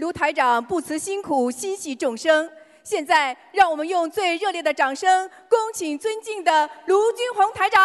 [0.00, 2.50] 卢台长不辞辛苦，心系众生。
[2.82, 7.78] 现在，让我们用最热烈的掌声，恭请尊敬的卢军宏台长。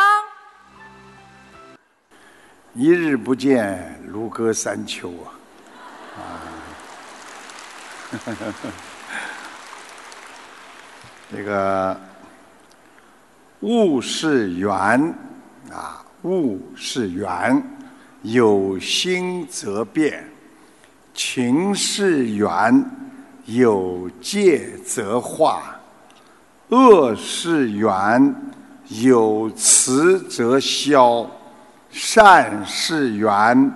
[2.73, 6.15] 一日不见，如隔三秋啊！
[6.15, 6.23] 啊，
[11.29, 11.99] 这个
[13.59, 14.73] 物是缘
[15.69, 17.61] 啊，物是缘，
[18.21, 20.23] 有心则变；
[21.15, 22.85] 情是缘，
[23.45, 25.61] 有戒则化；
[26.69, 28.35] 恶是缘，
[28.89, 31.25] 有慈则消。
[31.89, 33.71] 善是缘，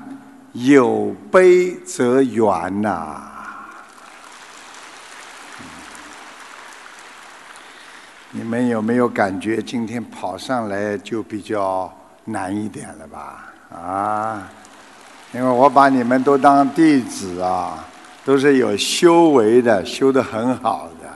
[0.51, 3.21] 有悲则圆呐。
[8.31, 11.91] 你们有没有感觉今天跑上来就比较
[12.25, 13.45] 难一点了吧？
[13.71, 14.49] 啊，
[15.31, 17.85] 因为我把你们都当弟子啊，
[18.25, 21.07] 都是有修为的，修得很好的。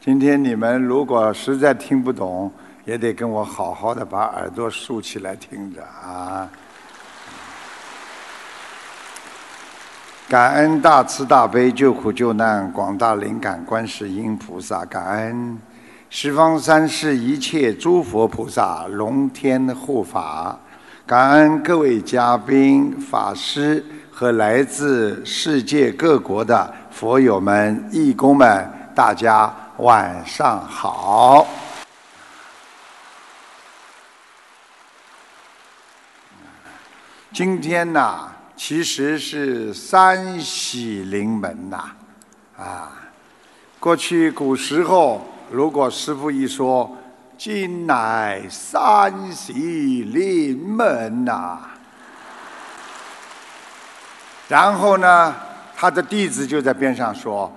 [0.00, 2.52] 今天你们如果实在听不懂，
[2.84, 6.48] 也得跟我好好的把耳朵竖起来听着啊！
[10.28, 15.58] 感恩大慈大悲救苦救难广大灵感观世音菩萨，感恩
[16.08, 20.56] 十方三世一切诸佛菩萨龙天护法，
[21.06, 31.46] 感恩各位嘉宾法师和来自世界各国的佛友们义工们，大家晚上好。
[37.32, 41.84] 今天呐，其实是三喜临门呐，
[42.58, 42.90] 啊，
[43.78, 46.96] 过去古时候，如果师傅一说
[47.36, 51.58] “今乃三喜临门”呐，
[54.48, 55.34] 然后呢，
[55.76, 57.52] 他的弟子就在边上说：“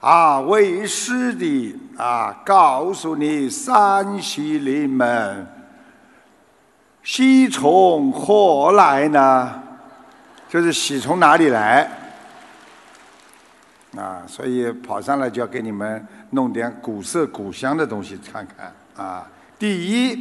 [0.00, 5.46] 啊，为师的啊，告诉你三喜临门。”
[7.02, 9.62] 喜从何来呢？
[10.48, 11.90] 就是喜从哪里来？
[13.96, 19.26] 啊，所以跑上来就要给你们弄点古色古香的东西看看啊。
[19.58, 20.18] 第一，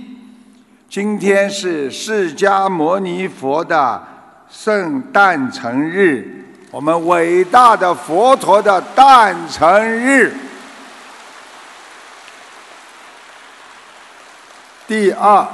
[0.89, 4.01] 今天是释迦牟尼佛的
[4.49, 10.33] 圣诞辰日，我们伟大的佛陀的诞辰日。
[14.87, 15.47] 第二。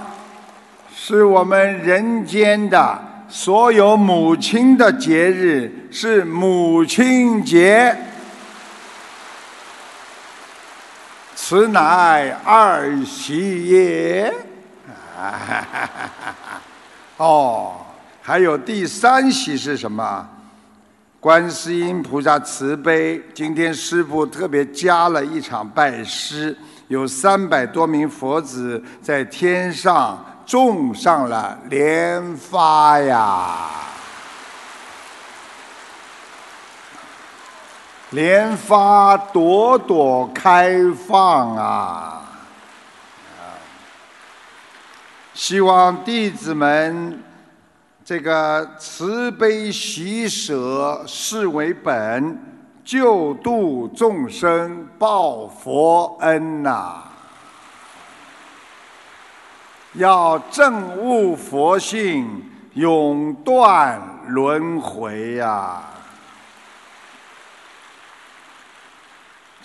[1.01, 7.95] 是我们人间的所有母亲的节日，是母亲节。
[11.49, 14.31] 此乃二喜也。
[17.17, 17.73] 哦，
[18.21, 20.29] 还有第三喜是什么？
[21.19, 26.55] 观世音菩萨慈悲，今天师父特别加了一场拜师，
[26.87, 30.23] 有三百多名佛子在天上。
[30.45, 32.21] 种上了莲
[32.51, 33.69] 花呀，
[38.11, 42.23] 莲花朵朵开放啊！
[45.35, 47.23] 希望弟子们
[48.03, 52.39] 这个慈悲喜舍视为本，
[52.83, 57.03] 救度众生报佛恩呐！
[59.93, 62.43] 要证悟佛性，
[62.73, 65.83] 永断轮回呀！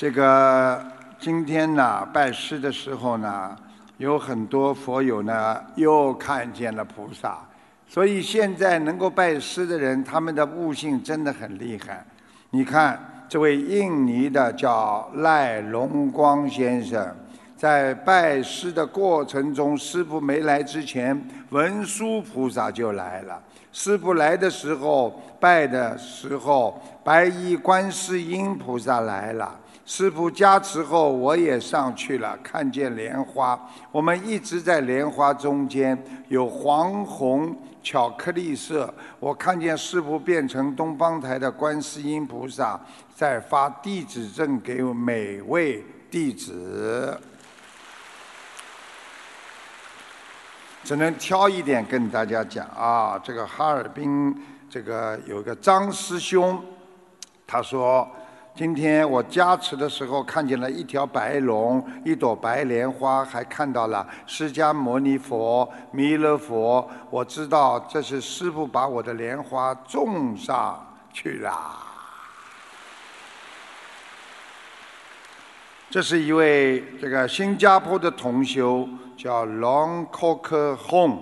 [0.04, 0.84] 这个
[1.18, 3.56] 今天呢，拜师的时候呢，
[3.96, 7.38] 有很多佛友呢又看见了菩萨，
[7.88, 12.04] 所以现在能够拜师的人，他们的悟性真的很厉害。
[12.50, 17.16] 你看，这位印尼的叫赖龙光先生。
[17.56, 23.42] 在拜师的过程中，师傅没来之前，文殊菩萨就来了。
[23.72, 29.60] 师傅来的时候，拜的时候，白衣观世音菩萨来了。
[29.86, 33.58] 师傅加持后，我也上去了，看见莲花。
[33.92, 38.92] 我们一直在莲花中间，有黄红巧克力色。
[39.20, 42.80] 我看见师傅变成东方台的观世音菩萨，
[43.14, 47.20] 在发弟子证给每位弟子。
[50.82, 54.34] 只能挑一点跟大家讲啊，这个哈尔滨
[54.68, 56.62] 这个有个张师兄，
[57.46, 58.06] 他说
[58.56, 70.80] 今天我加持的时候看见了一条白龙，一朵白莲花，还看到了释迦牟尼佛、弥勒佛，我知道这是师傅把我的莲花种上
[71.12, 71.78] 去啦。
[75.90, 81.18] 这是一位这个新加坡的同修，叫 long cock home，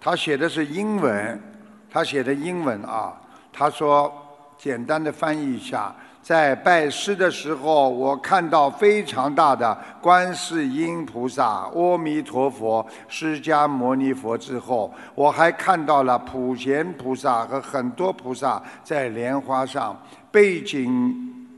[0.00, 1.40] 他写的是英文，
[1.88, 3.16] 他写的英文啊，
[3.52, 4.19] 他说。
[4.60, 5.94] 简单的翻译一下。
[6.22, 19.98] 在拜师的时候，我看到非常大的观世音菩萨、阿弥陀佛、释迦牟尼佛之后，我还看到了普贤菩萨和很多菩萨在莲花上。
[20.30, 21.48] 背景，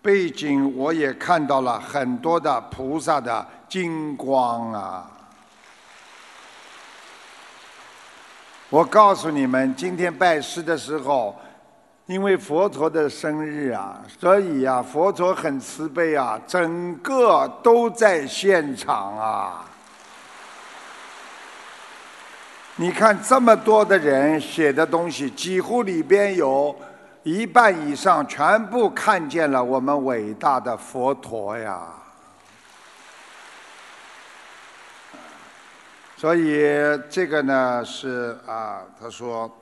[0.00, 5.06] 背景我也看到了很多的菩萨的金光啊！
[8.70, 11.38] 我告诉你们，今天拜师的时候。
[12.08, 19.66] 因为佛陀的生日啊，所以啊，佛陀很慈悲啊，整个都在现场啊。
[22.76, 26.74] 你看这么多的人写的东西，几乎里边有
[27.24, 31.88] 一半以上全部看见了我们伟大的佛陀呀。
[36.16, 36.62] 所以
[37.10, 39.57] 这个呢是啊，他说。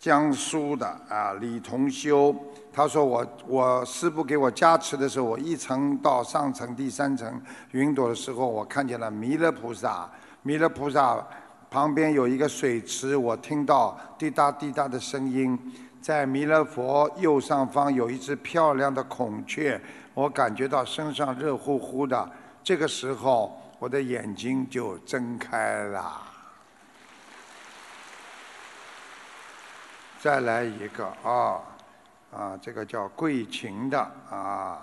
[0.00, 2.34] 江苏的啊，李同修，
[2.72, 7.38] 他说我我师父给我加持的时候，我一层到上层第三层
[7.72, 10.10] 云朵的时候，我看见了弥勒菩萨，
[10.42, 11.22] 弥勒菩萨
[11.70, 15.58] 旁边有一个水池，我听到滴答滴答的声音，
[16.00, 19.78] 在弥勒佛右上方有一只漂亮的孔雀，
[20.14, 22.26] 我感觉到身上热乎乎的，
[22.64, 26.29] 这个时候我的眼睛就睁开了。
[30.22, 31.62] 再来一个啊，
[32.30, 34.78] 啊，这个叫桂琴的啊，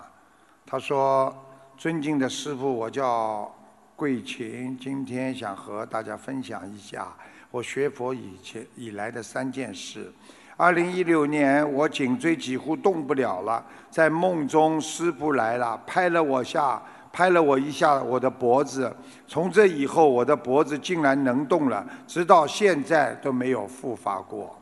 [0.66, 1.32] 他说
[1.78, 3.48] ：“尊敬的师傅，我叫
[3.94, 7.06] 桂琴，今天想和大家分享一下
[7.52, 10.12] 我学佛以前以来的三件事。
[10.56, 16.82] 二零一六年，我颈椎几乎动不了了，在梦中师傅来了，拍了我下，
[17.12, 18.92] 拍了我一下我的脖子，
[19.28, 24.52] 从这以后我的脖子竟然能动了，直到现在都没有复发过。”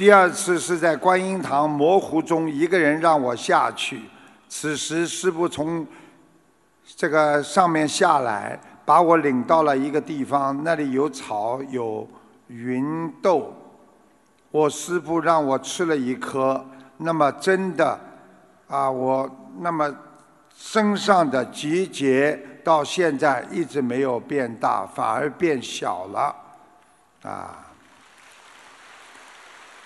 [0.00, 4.00] 第二次是在观音堂模糊中，一个人让我下去。
[4.48, 5.86] 此时师傅从
[6.96, 12.08] 这个上面下来，把我领到了一个地方，那里有草有
[12.48, 13.54] 芸豆。
[14.50, 16.64] 我师傅让我吃了一颗，
[16.96, 18.00] 那么真的
[18.68, 19.94] 啊，我那么
[20.56, 26.34] 身上的结节到现在一直没有变大，反而变小了，
[27.22, 27.59] 啊。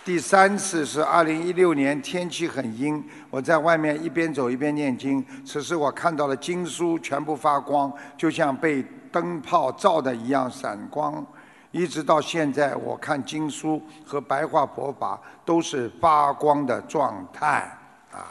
[0.05, 5.25] 第三次是二零一六年，天气很阴，我在外面一边走一边念经。
[5.47, 11.25] 此时我看到了经书全部发光，就像被灯泡照的一样闪光。
[11.71, 17.67] 一直到现在，我看经书和白话佛法都是发光的状态
[18.12, 18.29] 啊，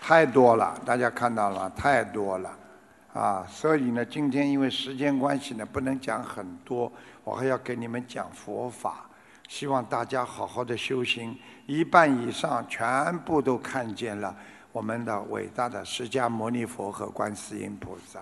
[0.00, 2.50] 太多了，大家看到了，太多了
[3.12, 3.46] 啊。
[3.46, 6.90] 所以呢，今天因为时间关系呢，不能讲很多。
[7.24, 9.06] 我还要给你们讲佛法，
[9.48, 14.34] 希望大家好好的修行，一半以上全部都看见了
[14.72, 18.20] 我们的伟大的释迦牟尼佛和观世音菩萨。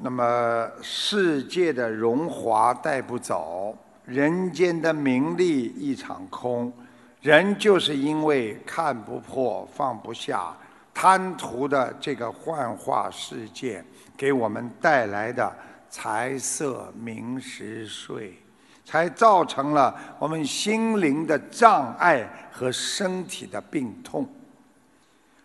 [0.00, 6.72] 那么世界的荣华带不走，人间的名利一场空，
[7.20, 10.56] 人就是因为看不破放不下。
[11.00, 13.84] 贪图的这个幻化世界
[14.16, 15.48] 给我们带来的
[15.88, 18.36] 财色名食睡，
[18.84, 24.28] 才造成了我们心灵的障碍和身体的病痛。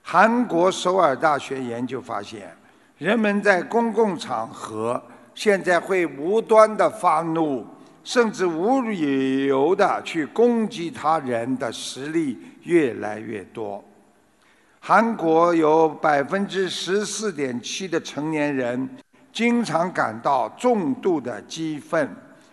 [0.02, 2.52] 韩国首尔大学研究发现，
[2.98, 5.00] 人们在公共场合
[5.36, 7.64] 现在会无端的发怒，
[8.04, 13.86] 甚至无理由的去攻击他人的实力越来越多。
[14.86, 18.90] 韩国有百分之十四点七的成年人
[19.32, 22.06] 经常感到重度的激愤，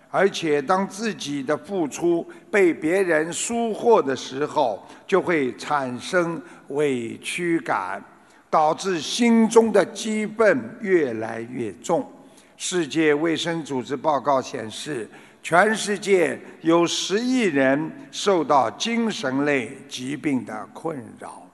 [0.09, 8.01] 而且当自己的付出被别人疏忽的时候，就会产生委屈感，
[8.49, 12.09] 导致心中的激愤越来越重。
[12.57, 15.11] 世界卫生组织报告显示，
[15.43, 21.50] 全世界有十亿人受到精神类疾病的困扰。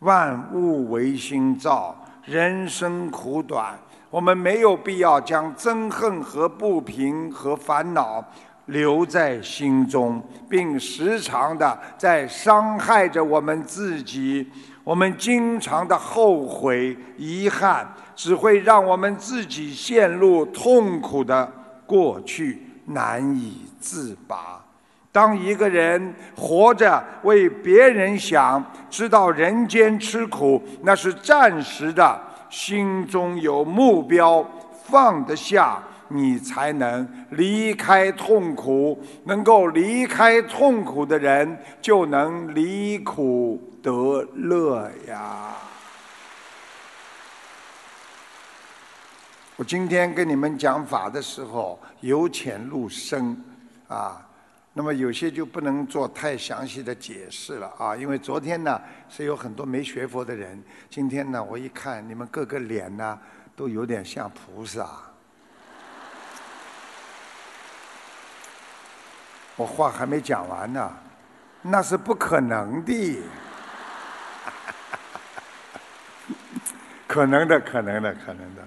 [0.00, 3.76] 万物唯心造，人生苦短，
[4.10, 8.24] 我们没有必要将憎恨和不平和烦恼
[8.66, 14.48] 留在心中，并时常的在伤害着我们自己。
[14.84, 21.52] 我们经常的后悔、遗憾，只会让我们自己陷入痛苦的
[21.84, 24.64] 过去，难以自拔。
[25.10, 34.44] 当一个人活着为别人想，知道人间吃苦，那是暂时的，心中有目标，
[34.84, 35.82] 放得下。
[36.10, 45.54] 你才能离开痛苦，能够离开痛苦的人，就能离苦得乐呀。
[49.56, 53.36] 我今天跟你们讲法的时候，由浅入深，
[53.86, 54.26] 啊，
[54.78, 63.18] 那么有些就不能做太详细的解释了啊，因为昨天呢是有很多没学佛的人，今天呢我一看你们各个脸呢
[63.56, 64.88] 都有点像菩萨。
[69.56, 70.88] 我话还没讲完呢，
[71.60, 73.18] 那是不可能的，
[77.08, 78.62] 可能的，可能的，可能的。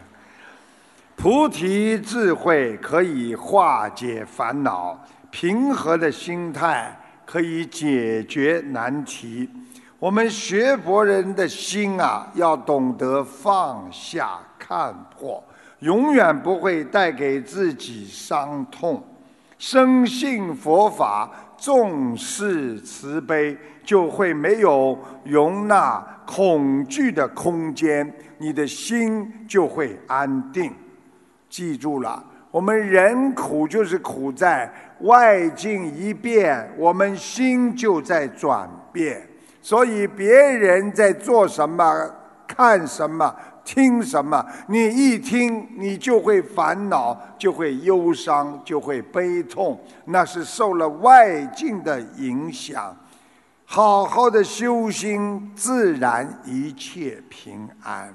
[1.15, 4.99] 菩提智慧可以化解烦恼，
[5.31, 6.95] 平和的心态
[7.25, 9.49] 可以解决难题。
[9.97, 15.43] 我们学佛人的心啊，要懂得放下看破，
[15.79, 19.03] 永远不会带给自己伤痛。
[19.57, 30.73] 深信佛法，重视慈悲，就会没有容纳恐惧的空间，你的心就会安定。
[31.47, 39.25] 记住了，我们人苦就是苦在外境一变，我们心就在转变。
[39.61, 42.09] 所以别人在做什么，
[42.47, 43.33] 看什么。
[43.63, 44.43] 听什么？
[44.67, 49.79] 你一听，你就会烦恼，就会忧伤，就会悲痛。
[50.05, 52.93] 那是受了外境的影响。
[53.63, 58.13] 好好的修心，自然一切平安。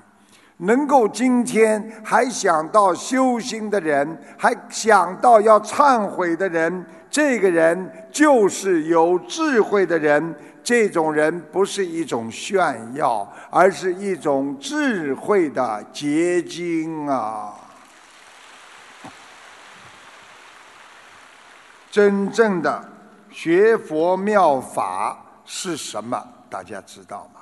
[0.59, 10.35] 能够今天还想到修心的人，还想到要忏悔的人，这个人就是有智慧的人。
[10.65, 17.55] 这种人不是一种炫耀，而是一种智慧的结晶啊！
[21.89, 22.85] 真正的
[23.31, 26.21] 学佛妙法是什么？
[26.51, 27.36] 大家知道吗？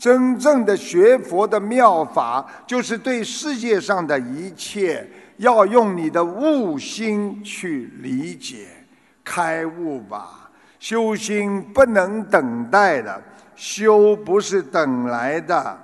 [0.00, 8.68] 真正的学佛的妙法，就是对世界上的一切，要用你的悟心去理解、
[9.22, 10.50] 开悟吧。
[10.78, 13.22] 修心不能等待的，
[13.54, 15.78] 修不是等来的，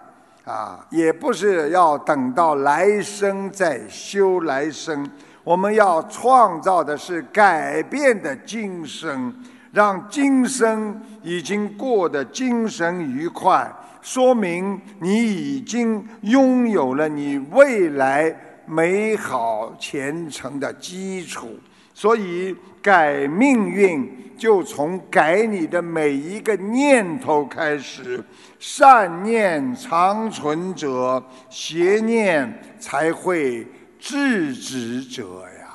[0.46, 5.06] 啊，也不是要等到来生再修来生。
[5.44, 9.30] 我们要创造的是改变的今生，
[9.72, 13.70] 让今生已经过得精神愉快，
[14.06, 18.32] 说明你已经拥有了你未来
[18.64, 21.58] 美好前程的基础。
[21.92, 28.22] 所以改命运就从改你的每一个念头开始，
[28.60, 31.20] 善念长存者，
[31.50, 33.66] 邪念才会
[33.98, 35.66] 制止者呀。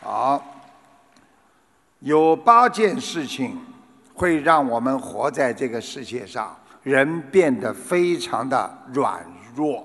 [0.00, 0.57] 好，
[2.00, 3.58] 有八件事情
[4.14, 9.24] 会让我们活在这个世界上，人变得非常的软
[9.54, 9.84] 弱。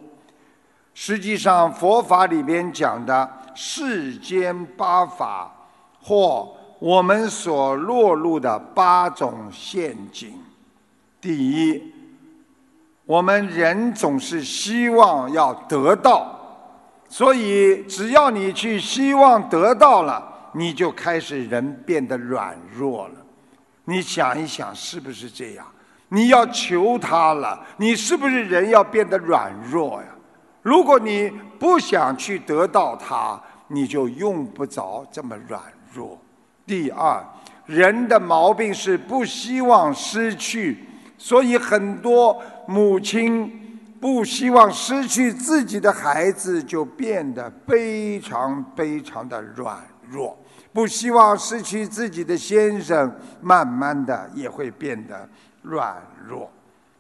[0.94, 5.52] 实际上，佛法里边讲的世间八法，
[6.02, 10.34] 或我们所落入的八种陷阱。
[11.20, 11.94] 第一，
[13.06, 16.40] 我们人总是希望要得到，
[17.10, 23.16] 所以只要你去希望得到了，你就开始人变得软弱了。
[23.86, 25.66] 你想一想，是不是这样？
[26.10, 30.08] 你要求他了，你是不是人要变得软弱呀？
[30.62, 36.18] 如果你不想去得到他，你就用不着这么软弱。
[36.66, 37.22] 第二，
[37.66, 40.86] 人的毛病是不希望失去，
[41.18, 50.38] 所以很多母亲不希望失去自己的孩子，就变得非常非常的软弱；
[50.74, 55.30] 不希望失去自己的先生，慢慢的也会变得
[55.62, 55.96] 软
[56.28, 56.52] 弱。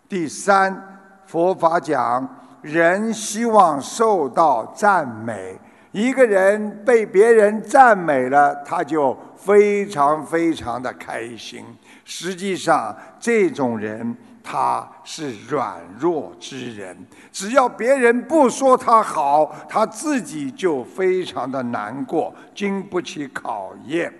[0.07, 2.39] 第三，佛法讲。
[2.61, 5.59] 人希望受到赞美，
[5.91, 11.65] 一个人被别人赞美了，他就非常非常的开心。
[12.05, 16.95] 实际上，这种人他是软弱之人，
[17.31, 24.13] 只要别人不说他好，他自己就非常的难过，经不起考验。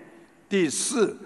[0.48, 1.16] 第四，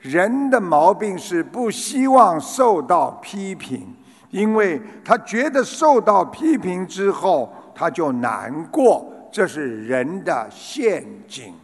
[0.00, 3.94] 人的毛病是不希望受到批评，
[4.30, 11.54] 因为他觉得受到批评之后他就难过，这是人的陷阱。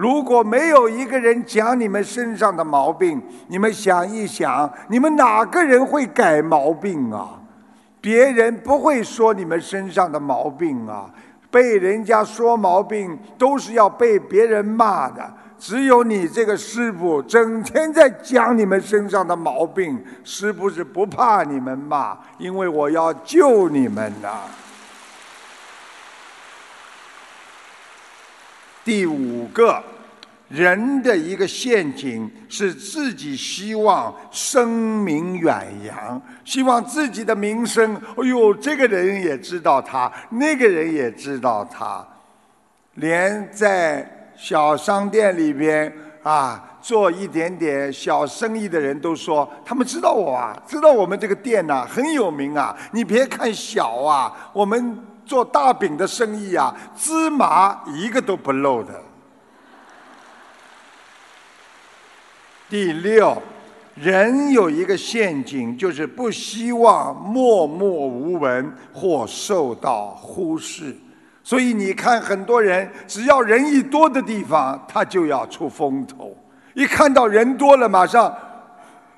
[0.00, 7.38] 如果没有一个人讲你们身上的毛病，你们想一想，你们哪个人会改毛病啊？
[8.00, 11.04] 别人不会说你们身上的毛病啊，
[11.50, 15.22] 被人家说毛病都是要被别人骂的。
[15.58, 22.16] 只有你这个师傅整天在讲你们身上的毛病，是不是不怕你们骂？
[22.38, 24.30] 因为我要救你们呐。
[28.90, 29.80] 第五个，
[30.48, 42.04] 人的一个陷阱是自己希望声名远扬，希望自己的名声，哎呦，这个人也知道他，那个人也知道他，
[42.94, 45.92] 连在小商店里边
[46.24, 52.76] 啊做一点点小生意的人都说，他们知道我啊，知道我们这个店呐很有名啊。
[52.90, 54.98] 你别看小啊，我们。
[55.30, 59.00] 做大饼的生意啊，芝麻一个都不漏的。
[62.68, 63.40] 第六，
[63.94, 70.96] 人有一个陷阱，就是不希望默默无闻或受到忽视。
[71.44, 76.36] 所以你看，很多人只要人一多的地方，他就要出风头。
[76.74, 78.36] 一看到人多了，马上，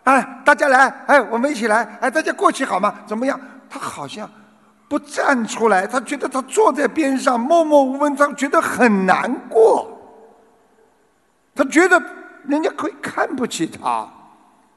[0.05, 2.95] 哎，大家来，哎，我们一起来，哎，大家过去好吗？
[3.07, 3.41] 怎么样？
[3.71, 4.29] 他好像。
[4.93, 9.89] 不站出来，他觉得他坐在边上默默无闻，他觉得很难过。
[11.55, 11.99] 他觉得
[12.45, 14.07] 人家可以看不起他。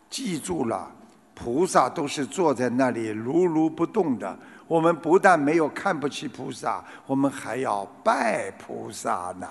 [0.09, 0.89] 记住了，
[1.33, 4.39] 菩萨都是坐在那里如如不动的。
[4.67, 9.45] 我们不但没有看不起菩萨，我们还要拜菩萨呢。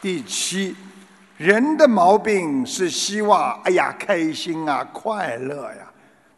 [0.00, 0.74] 第七，
[1.36, 5.85] 人的毛病是希望哎呀开心啊，快乐呀。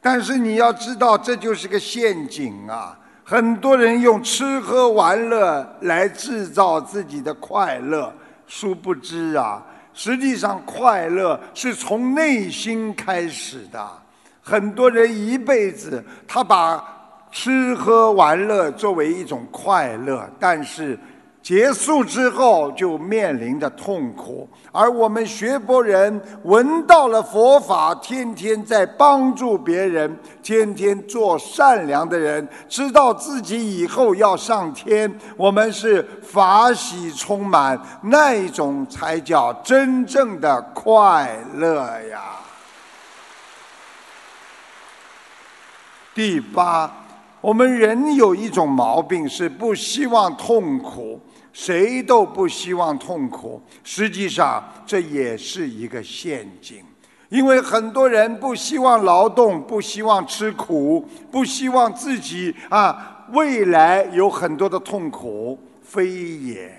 [0.00, 2.98] 但是你要知道，这就是个陷阱啊！
[3.24, 8.12] 很多人用吃喝玩乐来制造自己的快乐，
[8.46, 13.86] 殊不知啊，实际上快乐是从内心开始的。
[14.40, 16.82] 很多人一辈子他把
[17.30, 20.98] 吃喝玩乐作为一种快乐，但是。
[21.40, 41.78] 结束之后就面临着痛苦，而我们学佛人闻到了佛法，天天在帮助别人，天天做善良的人，知道自己以后要上天，我们是法喜充满，那一种才叫真正的快乐
[42.10, 42.20] 呀。
[46.14, 46.92] 第八，
[47.40, 51.18] 我们人有一种毛病，是不希望痛苦。
[51.52, 56.82] 谁都不希望痛苦，实际上这也是一个陷阱，
[57.28, 66.72] 因为很多人不希望劳动，不希望吃苦，不希望自己啊未来有很多的痛苦，非也。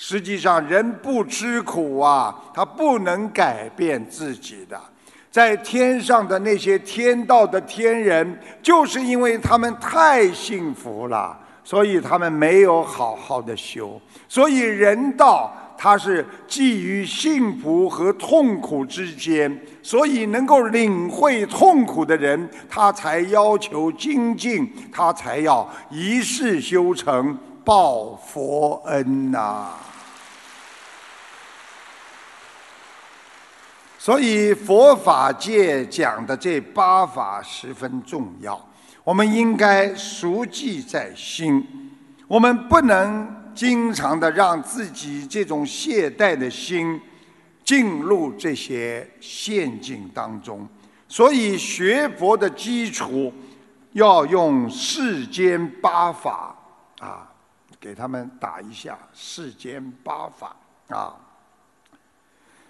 [0.00, 4.80] 实际上，人不吃苦啊，他不能改变自己的。
[5.28, 11.36] 在天上的那些天道的天人，就是因为他们太幸福了。
[11.68, 29.68] 所以他们没有好好的修，所以人道它是基于幸福和痛苦之间，所以能够领会痛苦的人，他才要求精进，他才要一世修成报佛恩呐。
[33.98, 38.58] 所以佛法界讲的这八法十分重要。
[39.08, 41.66] 我们应该熟记在心，
[42.26, 47.00] 我们不能经常的让自己这种懈怠的心
[47.64, 50.68] 进入这些陷阱当中。
[51.08, 53.32] 所以学佛的基础
[53.92, 56.54] 要用世间八法
[57.00, 57.32] 啊，
[57.80, 60.54] 给他们打一下世间八法
[60.88, 61.16] 啊。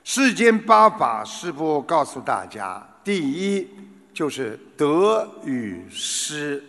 [0.05, 3.69] 世间八法，师父告诉大家，第一。
[4.19, 6.61] 就是得与失，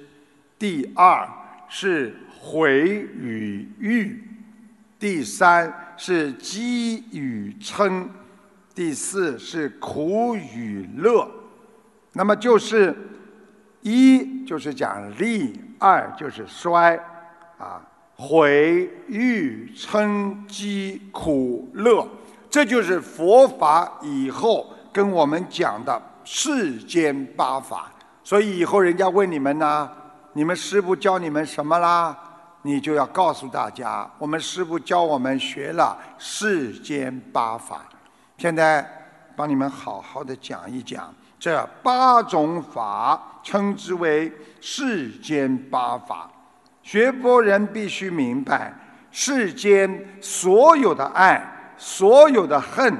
[0.59, 1.27] 第二
[1.67, 4.23] 是毁与誉，
[4.99, 8.05] 第三是积与嗔，
[8.75, 11.27] 第四是苦与乐。
[12.13, 12.95] 那么就是
[13.81, 16.95] 一就是讲利，二就是衰，
[17.57, 17.81] 啊，
[18.15, 22.07] 毁誉嗔积苦乐，
[22.47, 25.99] 这就是佛法以后跟我们讲的。
[26.31, 27.91] 世间八法，
[28.23, 29.89] 所以以后人家问你们呢，
[30.33, 32.15] 你们师傅教你们什么啦？
[32.61, 37.83] 你就要告诉大家，我们师父教我们学了世间八法，
[38.37, 38.87] 现在
[39.35, 46.29] 帮你们好好的讲一讲这八种法，称之为世间八法。
[46.83, 48.71] 学佛人必须明白，
[49.09, 52.95] 世间所有的爱、所有的恨，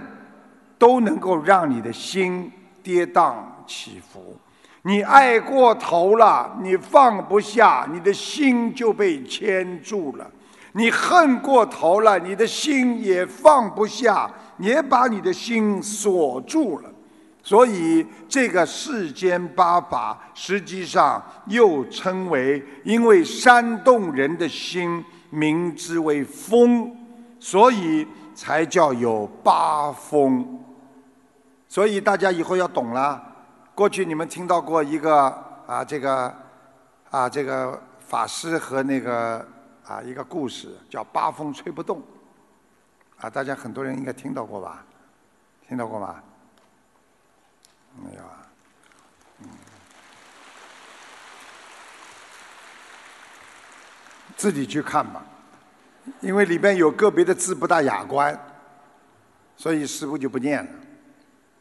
[0.79, 2.51] 都能够让你的心
[2.83, 3.33] 跌宕
[3.65, 4.37] 起伏。
[4.83, 10.25] 你爱过头了，你放不下，你的心就被牵住了；
[10.71, 16.89] 你恨过头了，你的心也放不下，也把你的心锁住了。
[17.43, 26.95] 所以，这个世间八法，实际上又称为，因为煽动人的心，名之为风，
[27.39, 30.59] 所以才叫有八风。
[31.69, 33.23] 所以大家以后要懂了。
[33.75, 35.27] 过去你们听到过一个
[35.67, 36.35] 啊，这个
[37.11, 39.47] 啊，这个法师和那个
[39.85, 42.01] 啊一个故事，叫“八风吹不动”。
[43.21, 44.83] 啊，大家很多人应该听到过吧？
[45.67, 46.21] 听到过吗？
[48.03, 48.47] 没有啊。
[49.43, 49.47] 嗯。
[54.35, 55.23] 自己去看吧，
[56.19, 58.37] 因为里边有个别的字不大雅观，
[59.55, 60.71] 所以师傅就不念了。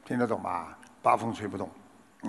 [0.09, 1.69] 听得懂吧？“八风吹不动”。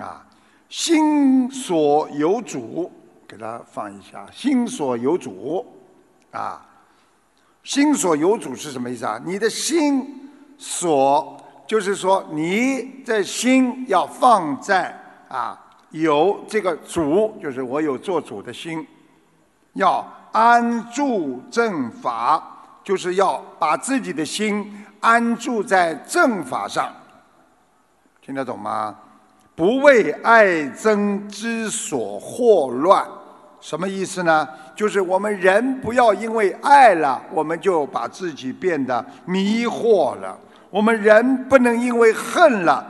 [0.02, 0.22] 啊，
[0.68, 2.92] 心所有主，
[3.26, 4.28] 给他放一下。
[4.34, 5.66] 心所有主，
[6.32, 6.62] 啊，
[7.64, 9.18] 心所有主是什么意思啊？
[9.26, 14.94] 你的心所，就是说你的心要放在
[15.30, 15.58] 啊，
[15.92, 18.86] 有这个主，就是我有做主的心，
[19.72, 22.44] 要安住正法，
[22.84, 26.94] 就是要把自己的心安住在正法上，
[28.30, 28.96] 听得懂吗？
[29.56, 33.04] 不为爱憎之所惑乱，
[33.60, 34.48] 什么意思呢？
[34.76, 40.38] 就是我们人不要因为爱了，我们就把自己变得迷惑了；
[40.70, 42.86] 我们人不能因为恨了，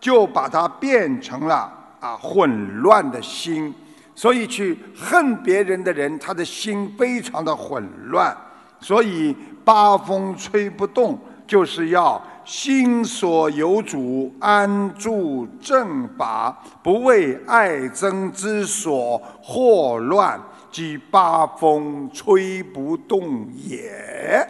[0.00, 3.72] 就把它变成了啊混乱的心。
[4.16, 8.36] 所以去恨别人的人，他的心非常的混乱。
[8.80, 9.32] 所以
[9.64, 11.16] 八风吹不动，
[11.46, 12.20] 就是要。
[12.44, 24.48] 心所有主，安住正法，不为爱憎之所惑乱，即八风吹不动也。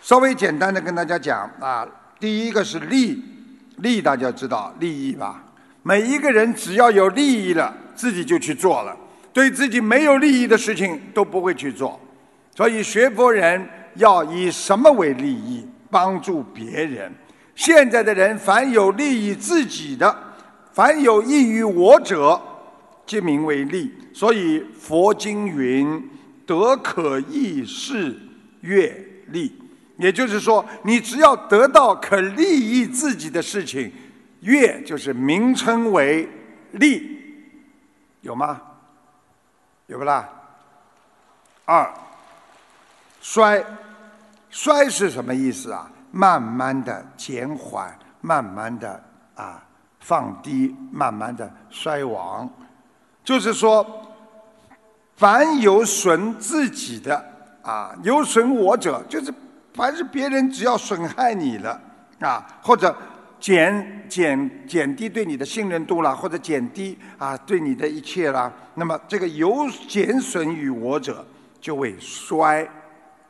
[0.00, 1.86] 稍微简单的跟大家讲啊，
[2.18, 3.22] 第一个是利，
[3.76, 5.44] 利大家知道利益吧？
[5.82, 8.96] 每一个人只要有利益了，自己就去做了；
[9.32, 11.98] 对自己没有利益的事情都不会去做。
[12.54, 15.66] 所以学佛人要以什么为利益？
[15.90, 17.12] 帮助别人。
[17.56, 20.16] 现在的人凡有利益自己的，
[20.72, 22.40] 凡有益于我者，
[23.04, 23.92] 皆名为利。
[24.12, 26.08] 所以佛经云
[26.46, 28.16] ：“得可益事，
[28.60, 28.86] 越
[29.26, 29.52] 利。”
[29.98, 33.92] 也就是说，你只要得到可利益自己的事情，
[34.42, 36.28] 越就是名称为
[36.70, 37.18] 利，
[38.20, 38.62] 有吗？
[39.88, 40.28] 有不啦？
[41.64, 41.92] 二。
[43.20, 43.62] 衰，
[44.48, 45.90] 衰是什么意思啊？
[46.10, 49.00] 慢慢的减缓，慢慢的
[49.36, 49.62] 啊
[50.00, 52.50] 放低，慢慢的衰亡。
[53.22, 53.86] 就是说，
[55.14, 57.24] 凡有损自己的
[57.62, 59.32] 啊，有损我者，就是
[59.74, 61.80] 凡是别人只要损害你了
[62.20, 62.96] 啊，或者
[63.38, 71.24] 减减减低对你的信任度了，或者减低啊对你的一切了，那么这个有减损于我者，
[71.60, 72.68] 就会衰。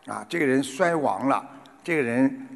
[0.07, 1.47] 啊，这个人衰亡了，
[1.83, 2.49] 这个人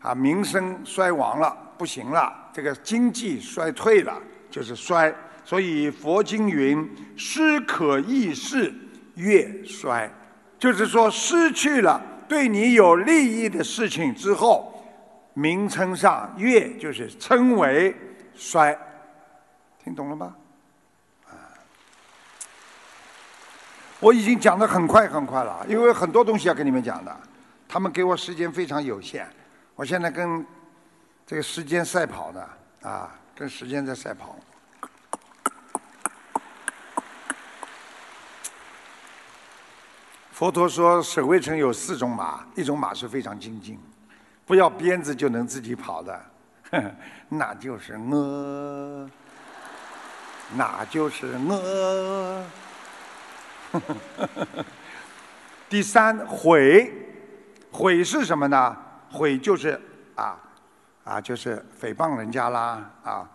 [0.00, 4.20] 啊，名声衰亡了，不行了，这个经济衰退了，
[4.50, 5.14] 就是衰。
[5.44, 8.72] 所以佛经云：“失可易事，
[9.14, 10.10] 越衰。”
[10.58, 14.84] 就是说，失去了对你有利益的事情之后，
[15.34, 17.94] 名称上越就是称为
[18.34, 18.76] 衰。
[19.82, 20.34] 听懂了吗？
[24.00, 27.16] 我已经讲的很快很快了，因为很多东西要跟你们讲的，
[27.68, 29.26] 他们给我时间非常有限，
[29.74, 30.46] 我现在跟
[31.26, 32.48] 这个时间赛跑呢
[32.82, 34.36] 啊，跟时间在赛跑。
[40.30, 43.76] 佛陀说，舍卫城有四种马，一种马是非常精进，
[44.46, 46.24] 不要鞭子就能自己跑的，
[47.28, 49.10] 那就是我，
[50.54, 52.44] 那就是我。
[55.68, 56.90] 第三，毁，
[57.70, 58.76] 毁是什么呢？
[59.10, 59.78] 毁就是
[60.14, 60.38] 啊
[61.04, 63.28] 啊，就是诽谤人家啦啊，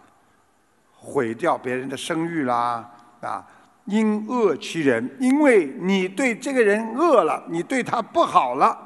[0.95, 2.89] 毁掉别人的声誉啦，
[3.21, 3.45] 啊，
[3.85, 8.77] 因恶欺人，因为你对这个人恶了，你对他不好了，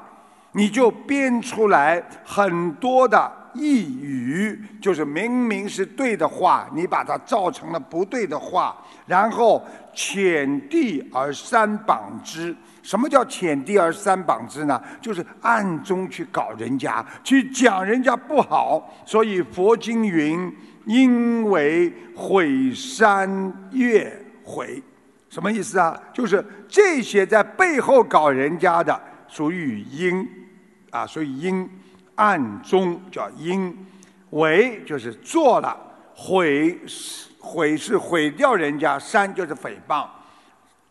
[0.52, 9.64] 你就编出来很多的异语，就是明明是对的话，你把它造成了不对的话，然后
[9.98, 12.54] 遣地而三绑之。
[12.84, 14.80] 什么叫遣地而三绑之呢？
[15.02, 18.94] 就是暗中去搞人家，去讲人家不好。
[19.04, 20.54] 所以佛经云
[20.86, 24.80] ：“因为毁山越毁。”
[25.28, 26.00] 什么意思啊？
[26.12, 30.26] 就是这些在背后搞人家的，属于因，
[30.90, 31.68] 啊，所以因
[32.14, 33.76] 暗中叫因
[34.30, 35.76] 为，就是做了
[36.14, 36.78] 毁
[37.48, 40.06] 毁是毁掉人家，山就是诽谤。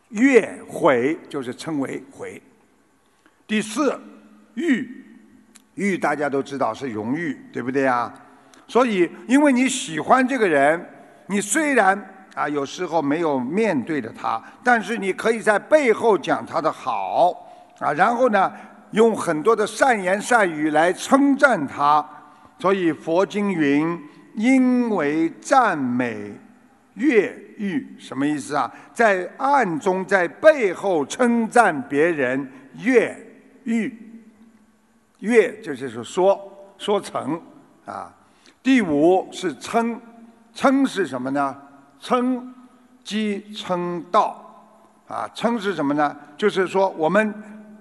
[0.08, 2.42] 越毁就是称为毁。
[3.46, 3.98] 第四，
[4.54, 5.04] 誉，
[5.74, 8.12] 誉大家都知道是荣誉，对不对啊？
[8.66, 10.84] 所以，因为你喜欢这个人，
[11.26, 17.30] 你虽然啊有时候没有面对着他，但是你可以在背后讲他的好
[17.78, 18.50] 啊，然后呢，
[18.92, 22.04] 用很多的善言善语来称赞他。
[22.58, 23.98] 所以佛经云：
[24.34, 26.32] 因为赞美。
[26.98, 28.70] 越狱什么意思啊？
[28.92, 33.16] 在暗中，在背后称赞别人，越
[33.64, 33.96] 狱，
[35.20, 37.40] 越就是说说成
[37.86, 38.14] 啊。
[38.62, 40.00] 第五是称，
[40.52, 41.56] 称是什么呢？
[42.00, 42.52] 称
[43.02, 45.26] 即称道啊。
[45.32, 46.16] 称是什么呢？
[46.36, 47.32] 就是说我们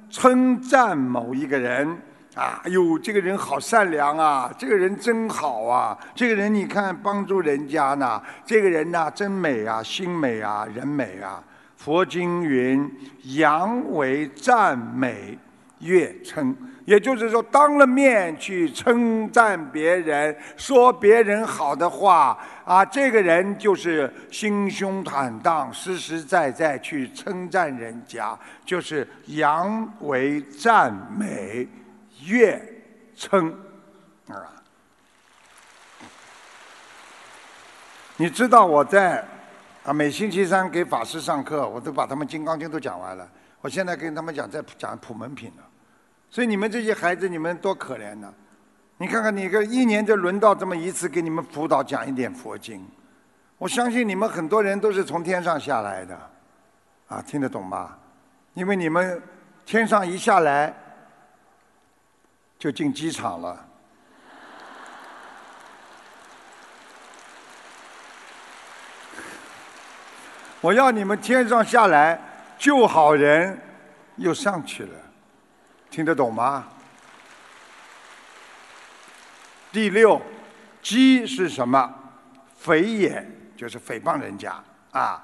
[0.10, 1.98] 称赞某一个人。
[2.38, 4.54] 啊，哎呦，这个人好善良啊！
[4.60, 5.98] 这个人真好啊！
[6.14, 11.44] 这个人你看帮助人家呢，这个人呐真美啊，心美啊，人美啊。
[11.78, 12.90] 佛经云：
[13.36, 15.36] 阳为赞美，
[15.80, 16.56] 悦称。
[16.86, 31.68] 也就是说，当了面去称赞别人，说别人好的话啊，这个人就是心胸坦荡，实实在在去称赞人家，就是阳为赞美。
[32.28, 32.62] 越
[33.16, 33.50] 称
[34.28, 34.52] 啊！
[38.18, 39.26] 你知道我在
[39.86, 43.26] 啊每星期三给法师上课，我都把他们《金刚经》都讲完了。
[43.62, 45.64] 我现在跟他们讲在讲普门品了，
[46.30, 48.34] 所以你们这些孩子，你们多可怜呢！
[48.98, 52.86] 你看看，你个一年就轮到这么一次，给你们辅导讲一点佛经。
[53.58, 56.20] 我相信你们很多人都是从天上下来的，
[57.08, 57.98] 啊，听得懂吗？
[58.54, 59.22] 因为你们
[59.66, 60.74] 天上一下来。
[62.60, 63.66] 就进机场了。
[70.62, 72.20] 我要你们天上下来
[72.58, 73.62] 救好人，
[74.16, 74.94] 又上去了，
[75.90, 76.68] 听得懂吗？
[79.72, 80.20] 第六，
[80.82, 81.94] 鸡是什么？
[82.64, 83.24] 诽也，
[83.56, 84.56] 就是诽谤人家
[84.92, 85.24] 啊！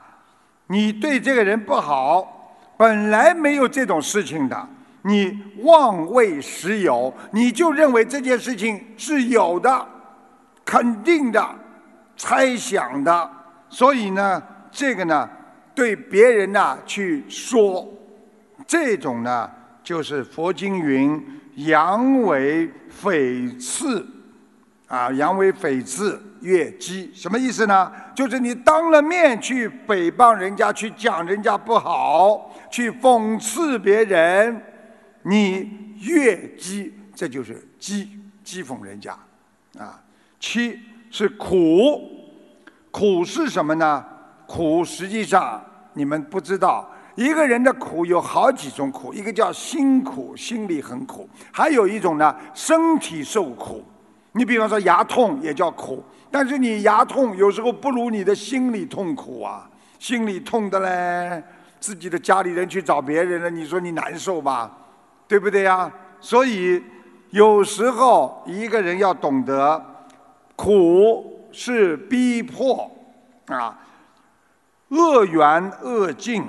[0.67, 4.67] 你对这个人不好，本来没有这种事情的。
[5.05, 9.85] 你妄为实有，你就认为这件事情是有的、
[10.63, 11.45] 肯定的、
[12.15, 13.29] 猜想的，
[13.67, 15.29] 所以呢，这个呢，
[15.75, 17.85] 对别人呢去说，
[18.65, 19.51] 这种呢，
[19.83, 21.21] 就是佛经云
[21.55, 24.07] 阳为讽刺，
[24.87, 27.91] 啊，阳为讽刺，越激，什么意思呢？
[28.15, 34.61] 就是你当了面去诽谤人家，去讲人家不好，去讽刺别人。
[35.23, 38.07] 你越讥，这就是讥
[38.45, 39.17] 讥讽人家，
[39.79, 40.01] 啊，
[40.39, 42.01] 七是苦，
[42.91, 44.05] 苦是什么呢？
[44.45, 53.83] 苦实际上你们不知道，一个人的苦有好几种苦，一个叫辛苦，心里很苦；还有一种呢，身体受苦。
[54.33, 61.43] 你比方说牙痛也叫苦，但是你牙痛有时候不如你的心里痛苦啊，心里痛的嘞，
[61.79, 64.75] 自己的家里人去找别人了，你说你难受吧？
[65.27, 65.91] 对不对呀？
[66.19, 66.81] 所以
[67.31, 69.83] 有时候一个人要懂得，
[70.55, 72.89] 苦是逼迫
[73.47, 73.77] 啊，
[74.89, 76.45] 恶缘恶境，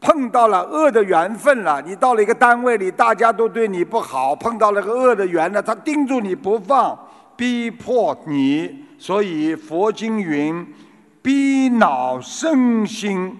[0.00, 1.82] 碰到了恶的缘分了。
[1.82, 6.96] 你到了一个单位里，大家都对你不好，碰到了个恶的缘了，他盯住你不放，
[7.36, 8.84] 逼迫你。
[8.98, 10.64] 所以佛经云：
[11.22, 13.36] 逼恼生心，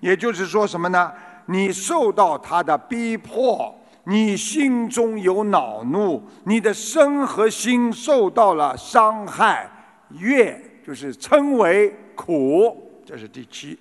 [0.00, 1.10] 也就是说什么呢？
[1.46, 3.74] 你受到他的逼迫。
[4.08, 9.68] 你心中有恼怒，你的身和心受到了伤害，
[10.10, 13.76] 怨就是称为苦，这是第七。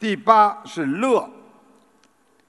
[0.00, 1.30] 第八是乐，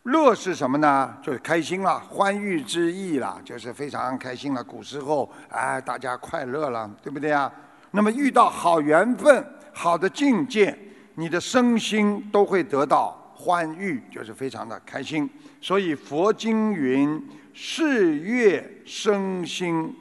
[0.03, 1.17] 乐是什么呢？
[1.21, 4.63] 就是开心了，欢愉之意了，就是非常开心了。
[4.63, 7.51] 古时候，哎，大家快乐了，对不对啊？
[7.91, 10.75] 那么遇到好缘分、好的境界，
[11.15, 15.29] 你的身心都会得到欢愉，就是非常的开心。
[15.61, 17.21] 所以佛经云
[17.53, 19.95] ：“是悦身心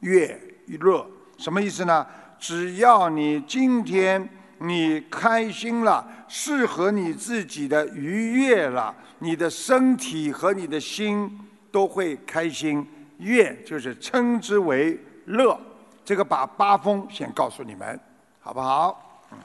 [0.00, 1.06] 悦乐。”
[1.38, 2.06] 什么意思呢？
[2.38, 11.38] 只要你今天你开心了，适合你自己的愉悦了，你的身体和你的心
[11.70, 12.86] 都会开心。
[13.18, 15.60] 悦就是称之为乐。
[16.04, 17.98] 这个把八风先告诉你们，
[18.40, 19.26] 好不好？
[19.32, 19.38] 嗯。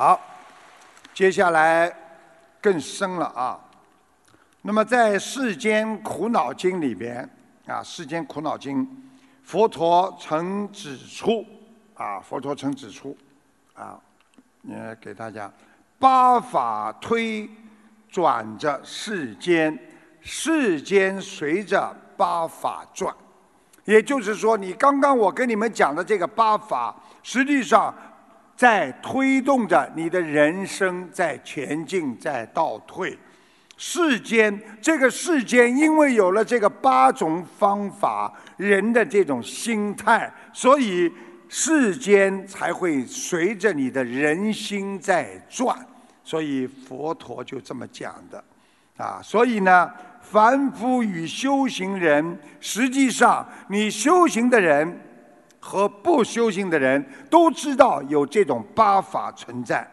[0.00, 0.18] 好，
[1.12, 1.94] 接下来
[2.58, 3.60] 更深了啊。
[4.62, 7.16] 那么在《世间苦恼经》里边
[7.66, 8.82] 啊，《世间苦恼经》。
[9.42, 11.44] 佛陀曾指出，
[11.92, 13.14] 啊，佛陀曾指出，
[13.74, 14.00] 啊，
[14.62, 15.52] 你给大家，
[15.98, 17.46] 八法推
[18.08, 19.78] 转着世间，
[20.22, 23.14] 世间随着八法转。
[23.84, 27.94] 也就是说，你刚刚我跟你们讲的这个八法，实际上
[28.60, 33.16] 在推动着你的人生在前进，在倒退。
[33.78, 41.10] 世间这个世间，因为有了这个八种方法，人的这种心态，所以
[41.48, 45.74] 世间才会随着你的人心在转。
[46.22, 48.44] 所以佛陀就这么讲的，
[48.98, 55.00] 啊，所以呢，凡夫与修行人，实际上你修行的人
[55.60, 59.88] 和不修行的人都知道有这种八法存在。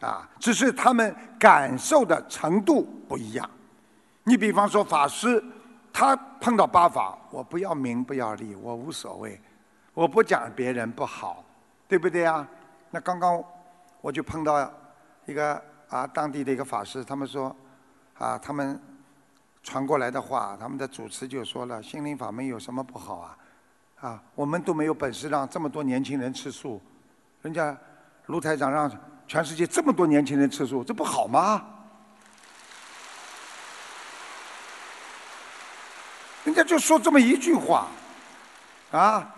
[0.00, 3.48] 啊，只是他们感受的程度不一样。
[4.24, 5.40] 你比方说法师，
[5.92, 9.40] 他碰到八法，我不要名不要利，我无所谓，
[9.94, 11.44] 我不讲别人不好，
[11.86, 12.44] 对不对啊？
[12.90, 13.40] 那刚刚
[14.00, 14.68] 我就碰到
[15.26, 17.54] 一个啊当地的一个法师，他们说
[18.18, 18.76] 啊，他们
[19.62, 23.38] 传过来的话，他们的主持就说了，心灵法门有什么不好啊？
[24.02, 26.78] 啊，我们都没有本事让这么多年轻人吃素，
[27.40, 27.74] 人家
[28.26, 28.92] 卢台长让。
[29.24, 31.64] 全世界这么多年轻人吃素，这不好吗？
[36.44, 37.86] 人家就说这么一句话，
[38.90, 39.34] 啊，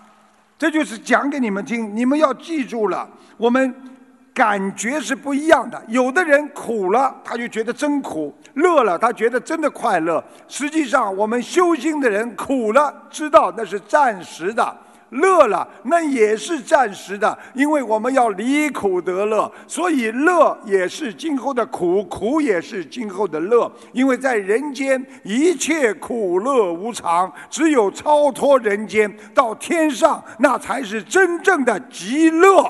[0.58, 3.08] 这就是讲给你们听，你们要记住了。
[3.36, 3.93] 我们
[4.34, 10.22] 感觉是不一样的，有的人苦了，他就觉得真苦；乐了，他觉得真的快乐。
[10.48, 14.76] 实际上，我们修心的人苦了，知道那是暂时的。
[15.10, 23.70] 乐了，那也是暂时的，因为我们要离苦得乐，所以乐也是今后的苦，苦也是今后的乐。
[23.92, 32.68] 因为在人间，一切苦乐无常，只有超脱人间，到天上，那才是真正的极乐。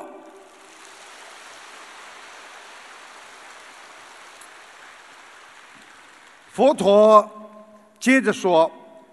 [6.54, 7.28] 佛陀
[7.98, 8.70] 接着说：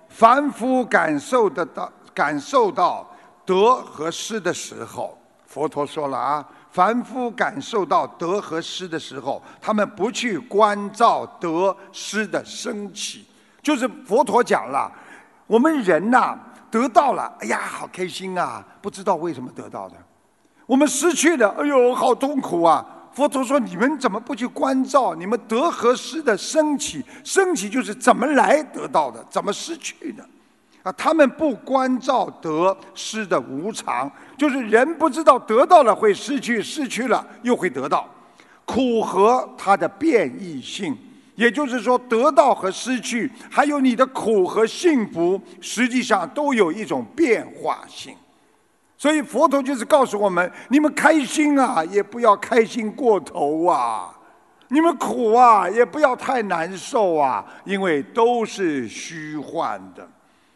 [0.09, 3.07] 凡夫感受得到，感受到。
[3.43, 13.25] 得和失的时候，佛陀说了啊，凡夫感受到得和失的时候，他们不去关照得失的升起，
[13.63, 14.89] 就是佛陀讲了，
[15.47, 16.37] 我们人呐
[16.69, 19.95] 得到了，哎呀，好开心啊，不知道为什么得到的；
[20.67, 22.85] 我们失去了，哎呦，好痛苦啊。
[23.13, 27.03] 佛陀说，你们怎么不去关照你们得和失的升起？
[27.23, 30.25] 升起就是怎么来得到的，怎么失去的？
[30.83, 38.09] 啊，他们不关照得失的无常，就是人不知道得到了会失去，失去了又会得到，
[38.65, 40.97] 苦和它的变异性，
[41.35, 48.15] 也就是说，得到和失去，还有你的苦和幸福，实际上都有一种变化性。
[49.01, 54.13] 所以佛陀就是告诉我们：你们开心啊，也不要开心过头啊；
[54.67, 60.07] 你们苦啊，也不要太难受啊，因为都是虚幻的。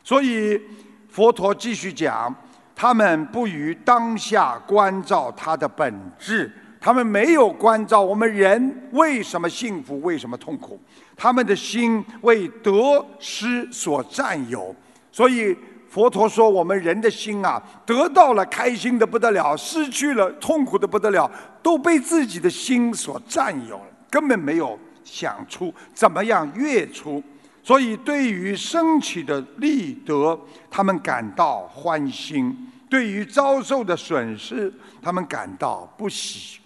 [0.04, 0.62] 所以，
[1.10, 2.32] 佛陀继续讲，
[2.76, 10.80] 他们不于当下关照他的本质，他们没有关照我们人为什么幸福，为什么痛苦，
[11.18, 12.72] 他们的心为得
[13.18, 14.76] 失所占有。
[15.12, 15.58] 所以，
[15.96, 21.32] 佛陀说，我们人的心啊，得到了开心的不得了，失去了痛苦的不得了，
[21.64, 27.24] 都被自己的心所占有了，根本没有想出怎么样越出。
[27.64, 30.38] 所以，对于升起的利得，
[30.70, 32.52] 他们感到欢心；
[32.90, 36.60] 对于遭受的损失，他们感到不喜。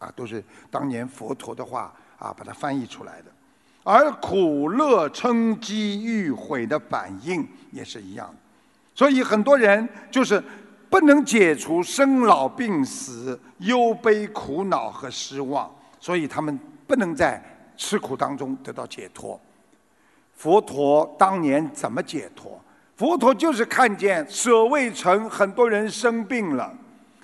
[0.00, 3.26] 啊，都是当年佛陀的话啊，把它翻译出来的。
[3.84, 8.45] 而苦乐嗔机欲毁的反应也是一样的。
[8.96, 10.42] 所以，很多人就是
[10.88, 15.70] 不能解除生老病死、忧悲苦恼和失望，
[16.00, 17.40] 所以他们不能在
[17.76, 19.38] 吃苦当中得到解脱。
[20.32, 22.58] 佛陀当年怎么解脱？
[22.96, 26.72] 佛陀就是看见舍卫城很多人生病了，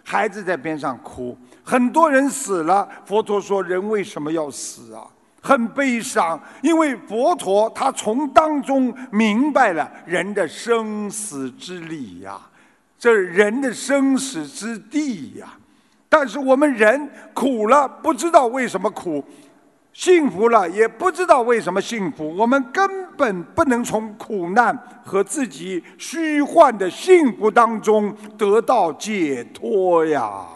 [0.04, 2.86] 孩子在边上哭，很多人死了。
[3.06, 5.06] 佛陀说：“人为什么要死啊？”
[5.42, 12.40] 很悲伤，因为佛陀他从当中明白了人的生死之理呀，
[12.96, 15.48] 这人的生死之地呀。
[16.08, 19.20] 但是我们人苦了，不知道为什么苦；
[19.92, 22.36] 幸福了，也不知道为什么幸福。
[22.36, 30.46] 我们根本不能从苦难和自己虚幻的幸福当中得到解脱呀。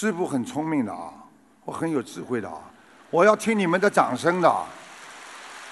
[0.00, 1.12] 师傅很聪明的啊，
[1.62, 2.56] 我很有智慧的啊，
[3.10, 4.50] 我要听你们的掌声的。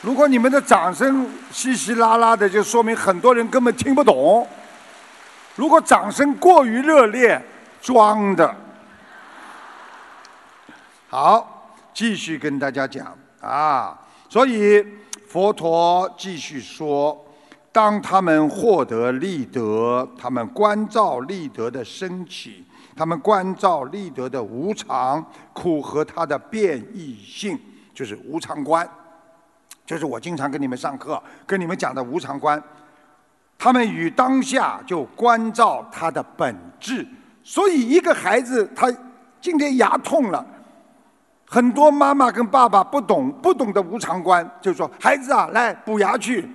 [0.03, 4.47] 如果你们的掌声稀稀拉拉的，就说明很多人根本听不懂。
[5.57, 7.43] 如果掌声过于热烈，
[7.81, 8.55] 装的。
[11.09, 13.99] 好，继续跟大家讲啊，
[14.29, 14.87] 所以
[15.27, 17.19] 佛陀继续说，
[17.73, 22.67] 当他们获得利德，他们关照利德的升起。
[22.99, 27.57] 他们关照立德的无常、苦和它的变异性，
[27.95, 28.87] 就是无常观，
[29.87, 32.61] 就是我经常跟你们上课、跟你们讲的无常观。
[33.57, 37.07] 他们与当下就关照它的本质。
[37.45, 38.93] 所以，一个孩子他
[39.41, 40.45] 今天牙痛了，
[41.47, 46.51] 很多妈妈跟爸爸不懂，不懂得无常观，就说：“孩子啊，来补牙去，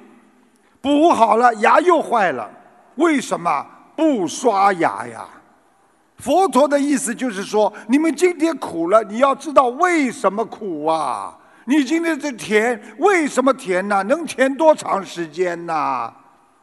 [0.82, 2.52] 补好了牙又坏了，
[2.96, 3.66] 为什么
[3.96, 5.26] 不刷牙呀？”
[6.18, 11.38] 佛陀的意思就是说，你们今天苦了，你要知道为什么苦啊？
[11.66, 14.01] 你今天这甜为什么甜呢？
[14.03, 16.14] 能甜多长时间呢？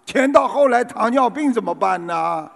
[0.07, 2.51] 甜到后来糖尿病怎么办呢？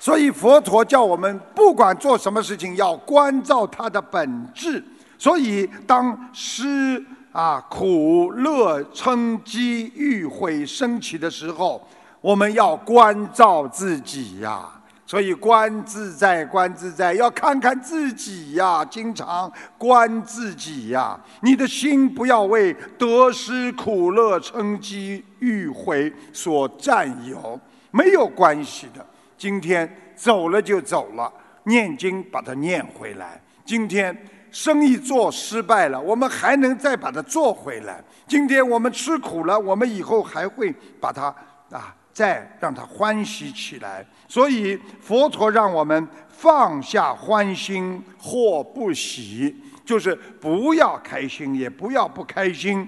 [0.00, 4.82] 所以佛陀叫我们不管做什么事情，要关照它的本质。
[5.18, 7.04] 所以当师。
[7.32, 11.82] 啊，苦乐嗔机欲悔升起的时候，
[12.20, 14.68] 我们要关照自己呀。
[15.06, 18.84] 所以观自在，观自在，要看看自己呀。
[18.84, 27.58] 经常观自己呀，你的心不要为得失苦乐嗔机欲悔所占有，
[27.90, 29.04] 没有关系的。
[29.38, 31.32] 今天走了就走了，
[31.64, 33.40] 念经把它念回来。
[33.64, 34.14] 今天。
[34.52, 38.04] 生意做失败了，我们还能再把它做回来。
[38.28, 41.34] 今天我们吃苦了，我们以后还会把它
[41.70, 44.06] 啊，再让它欢喜起来。
[44.28, 52.86] 所以佛陀让我们放下欢心或不喜，就是不要开心，也不要不开心，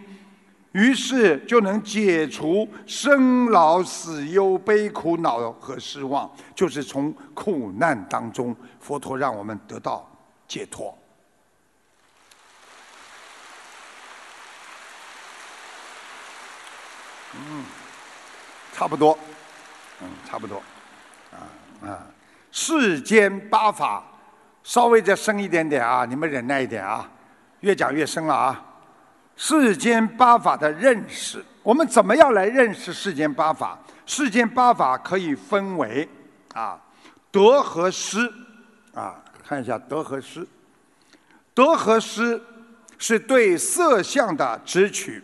[0.72, 10.06] 于是就能解除生老死忧悲苦恼和失望，就是从苦难当中，佛陀让我们得到
[10.46, 10.96] 解脱。
[17.46, 17.64] 嗯，
[18.72, 19.18] 差不多，
[20.00, 20.62] 嗯，差不多，
[21.32, 22.06] 啊啊，
[22.50, 24.02] 世间八法，
[24.62, 27.08] 稍微再深一点点啊，你们忍耐一点啊，
[27.60, 28.64] 越讲越深了啊。
[29.36, 33.78] 世间八法的认识，我们怎么样来认识世间八法？
[34.06, 36.08] 世间八法可以分为
[36.54, 36.80] 啊，
[37.30, 38.32] 德和失，
[38.94, 39.16] 啊，
[39.46, 40.46] 看一下德和失。
[41.52, 42.40] 德和失
[42.96, 45.22] 是对色相的执取，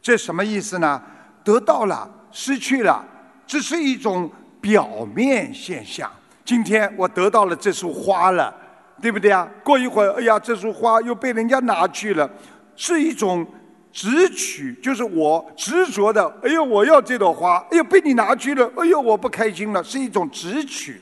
[0.00, 1.00] 这什么意思呢？
[1.44, 3.04] 得到了，失去了，
[3.46, 4.30] 只是一种
[4.60, 6.10] 表面现象。
[6.44, 8.54] 今天我得到了这束花了，
[9.00, 9.48] 对不对啊？
[9.62, 12.28] 过一会儿，哎呀，这束花又被人家拿去了，
[12.74, 13.46] 是一种
[13.92, 16.26] 执取，就是我执着的。
[16.42, 21.00] 哎呦，我要这朵花，哎呦，被你拿去了，哎呦，我不开心了，是一种执取，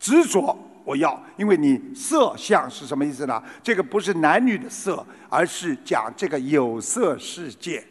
[0.00, 3.40] 执着我要，因为你色相是什么意思呢？
[3.62, 7.84] 这个不是男女的色，而是讲这个有色世界，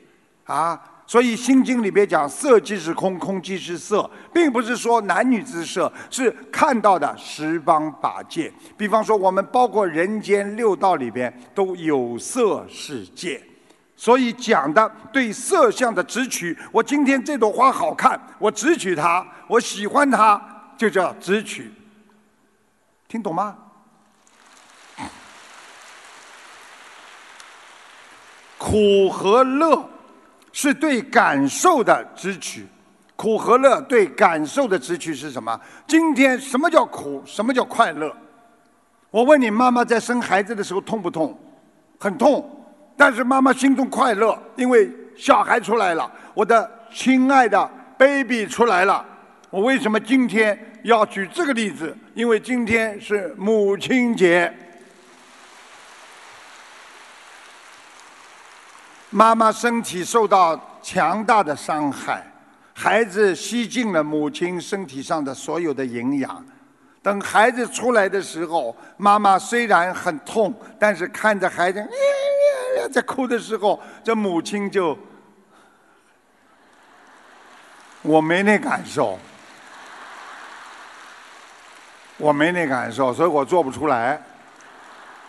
[0.43, 0.79] 啊。
[1.11, 8.49] 所以《心经》里边讲“色即是空，空即是色”，并不是说男女之色，是看到的十方八界。
[8.77, 13.43] 比方说，我们包括人间六道里边都有色世界，
[13.97, 16.57] 所以讲的对色相的执取。
[16.71, 20.41] 我今天这朵花好看，我执取它，我喜欢它，
[20.77, 21.69] 就叫执取。
[23.09, 23.57] 听懂吗？
[28.57, 29.90] 苦和乐。
[30.51, 32.65] 是对感受的支取，
[33.15, 35.59] 苦和乐对感受的支取是什么？
[35.87, 37.21] 今天什么叫苦？
[37.25, 38.15] 什么叫快乐？
[39.09, 41.37] 我问你，妈妈在生孩子的时候痛不痛？
[41.99, 42.49] 很痛，
[42.97, 49.05] 但是妈妈心中快乐，因为小孩出来了，我的亲爱的 baby 出来了。
[49.49, 54.51] 我为什么今天要举这个例子，因为今天是母亲节。
[59.13, 62.25] 妈妈身体受到强大的伤害，
[62.73, 66.43] 孩子吸进了母亲身体上的所有的营养。
[67.03, 71.85] 等孩子出来的时候，妈妈虽然很痛，但是看着孩子
[72.89, 74.97] 在哭的时候，这母亲就
[78.01, 79.19] 我没那感受，
[82.15, 84.21] 我没那感受，所以我做不出来。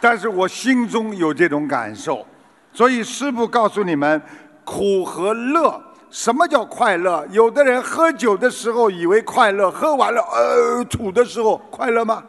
[0.01, 2.25] 但是我心中有这种感受。
[2.73, 4.21] 所以师父告诉你们，
[4.65, 7.27] 苦和乐，什么叫快乐？
[7.31, 12.23] 有的人喝酒的时候以为快乐，喝完了呃吐的时候快乐吗？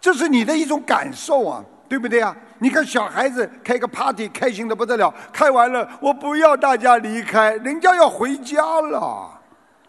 [0.00, 2.36] 这是你的一种感受啊，对不对啊？
[2.58, 9.30] 你看小孩子开个 party，开心的不得了，开完了我不要大家离开，人家要回家了，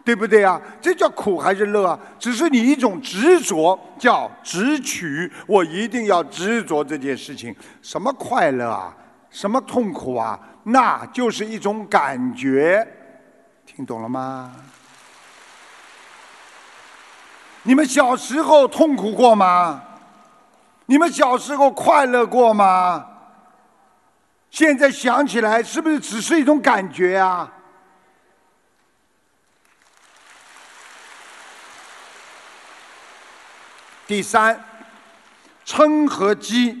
[0.04, 0.60] 对不对啊？
[0.80, 1.98] 这叫苦还是乐啊？
[2.18, 7.54] 只是你一种执着，叫执取，我一定要执着这件事情。
[7.82, 8.94] 什么快乐啊？
[9.34, 10.38] 什么痛苦啊？
[10.62, 12.86] 那就是一种感觉，
[13.66, 14.54] 听懂了吗？
[17.64, 19.82] 你们小时候痛苦过吗？
[20.86, 23.04] 你们小时候快乐过吗？
[24.50, 27.52] 现在想起来，是不是只是一种感觉啊？
[34.06, 34.64] 第三，
[35.66, 36.80] 嗔和讥，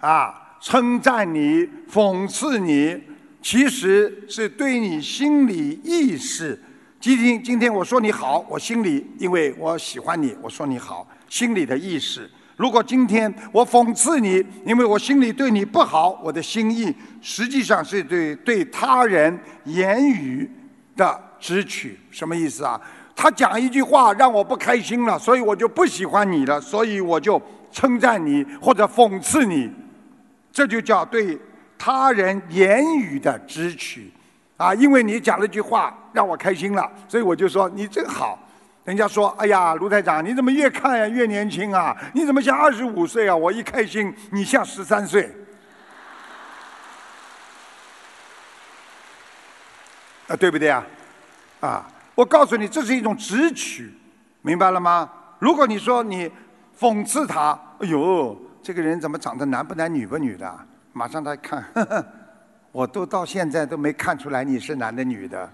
[0.00, 0.36] 啊。
[0.60, 3.02] 称赞你、讽刺你，
[3.40, 6.60] 其实是对你心理意识。
[7.00, 12.30] 今天，今天我说你好，我心里因为我喜欢你，我说你好，心里的意识。
[12.56, 20.50] 如果今天我讽刺你，因为我心里对你不好，我的心意实际上是对对他人言语
[20.94, 21.98] 的支取。
[22.10, 22.78] 什么意思啊？
[23.16, 27.40] 他讲一句话让我不开心了，所以我就不喜欢你了，所以我就
[27.72, 29.70] 称赞你或者讽刺你。
[30.52, 31.38] 这就叫对
[31.78, 34.12] 他人言语的支取，
[34.56, 38.38] 啊，因为你讲了句话让我开心了，所以我就说你真好。
[38.84, 41.96] 人家说，哎呀，卢台长，你怎么越看呀越年轻啊？
[42.12, 43.36] 你怎么像二十五岁啊？
[43.36, 45.30] 我一开心，你像十三岁。
[50.26, 50.84] 啊，对不对啊？
[51.60, 53.94] 啊，我告诉你，这是一种直取，
[54.42, 55.08] 明白了吗？
[55.38, 56.30] 如果你说你
[56.78, 58.36] 讽刺他，哎呦。
[58.62, 60.58] 这个人怎么长得男不男女不女的？
[60.92, 61.64] 马上他看，
[62.72, 65.50] 我都到现在都没看出来你是男的女的，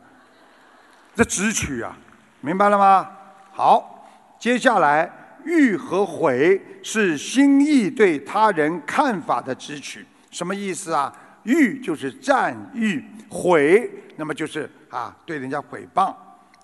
[1.15, 1.97] 这直取啊，
[2.41, 3.11] 明白了吗？
[3.53, 5.11] 好，接下来
[5.45, 11.13] 欲和悔是心意对他人看法的直取，什么意思啊？
[11.45, 16.15] 欲就是赞誉，悔那么就是啊对人家诽谤。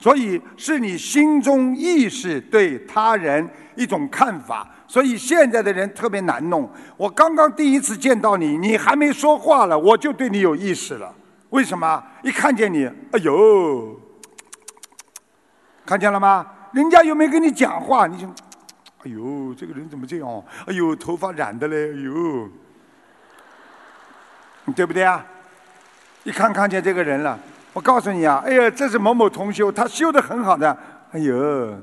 [0.01, 6.71] 所以是你心中意识对他人一种看法，所以现在的人特别难弄。
[6.99, 11.11] 我刚刚第一次见到你，你还没说话了，我就对你有意识了。
[11.49, 12.05] 为什么？
[12.23, 13.99] 一看见你，哎呦，
[15.87, 16.47] 看见了吗？
[16.73, 18.27] 人家又没跟你讲话，你就，
[19.03, 20.45] 哎呦，这个人怎么这样？
[20.67, 22.51] 哎呦，头发染的嘞，哎呦，
[24.77, 25.25] 对不对啊？
[26.25, 27.41] 一看看见这个人了。
[27.73, 30.77] 我告诉你啊，哎呀，这是某某同修，他修的很好的。
[31.13, 31.81] 哎呦，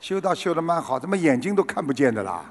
[0.00, 2.42] 修道修的蛮好，怎么眼睛都看不见的啦？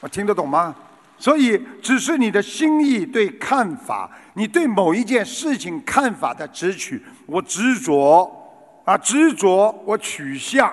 [0.00, 0.74] 我听得懂吗？
[1.18, 7.02] 所以，只是你的心意对看法，你对某一件事情看法的执取。
[7.26, 8.30] 我执着
[8.84, 10.68] 啊，执着我取相，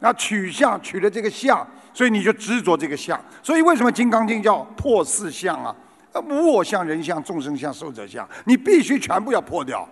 [0.00, 3.18] 啊取相取了这个相，所以你就执着这个相。
[3.42, 5.74] 所以为什么《金刚经》叫破四相啊？
[6.28, 9.88] 无我相、人相、众生相、寿者相，你必须全部要破掉，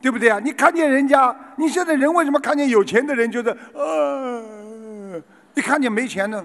[0.00, 0.38] 对不对啊？
[0.38, 5.20] 你看见人家，你现在人为什么看见有钱的人觉得呃，
[5.54, 6.44] 你看见没钱呢？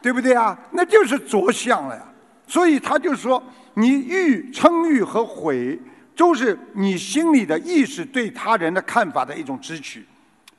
[0.00, 0.58] 对不对啊？
[0.72, 2.02] 那就是着相了呀。
[2.46, 3.42] 所以他就说，
[3.74, 5.78] 你欲称欲和悔，
[6.16, 10.04] 都是你心里的意识对他人的看法的一种支取。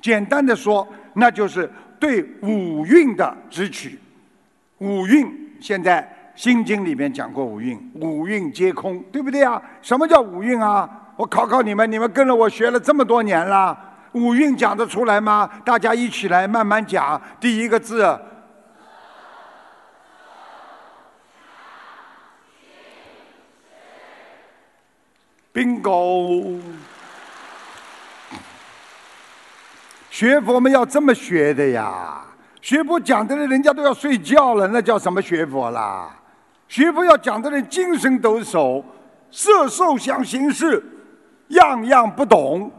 [0.02, 1.70] 简单的说，那就是
[2.00, 4.00] 对五蕴的支取。
[4.78, 6.15] 五蕴现在。
[6.36, 9.62] 心经里面讲过五蕴，五蕴皆空，对不对啊？
[9.82, 10.90] 什么叫五蕴啊？
[11.16, 13.78] 我考考你们，你们跟了我学了这么多年了，
[14.12, 15.50] 五蕴讲得出来吗？
[15.64, 17.22] 大家一起来慢慢讲。
[17.40, 18.20] 第一个字
[25.54, 26.60] ，bingo。
[30.10, 32.26] 学佛们要这么学的呀，
[32.62, 36.10] 学佛讲的人家都要睡觉了，那叫什么学佛啦？
[36.76, 38.84] 学佛要讲的人精神抖擞，
[39.32, 40.84] 色受想行识，
[41.48, 42.70] 样样不懂，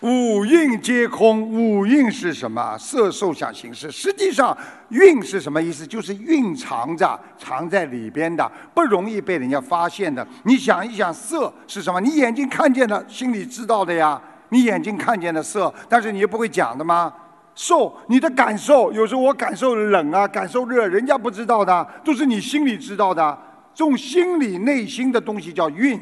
[0.00, 1.42] 五蕴皆空。
[1.42, 2.76] 五蕴是什么？
[2.76, 3.88] 色受想行识。
[3.88, 4.58] 实际上，
[4.88, 5.86] 蕴是什么意思？
[5.86, 10.26] 就是蕴藏着，藏在里边的，不容易被人家发现的。
[10.42, 12.00] 你想一想，色是什么？
[12.00, 14.20] 你眼睛看见的，心里知道的呀。
[14.48, 17.14] 你眼睛看见的色，但是你又不会讲的吗？
[17.56, 23.36] 受，你的感受，有时候我感受冷啊，感受热，人家不知道的，都是你心里知道的。
[23.74, 25.98] 这种心理内心的东西叫蕴。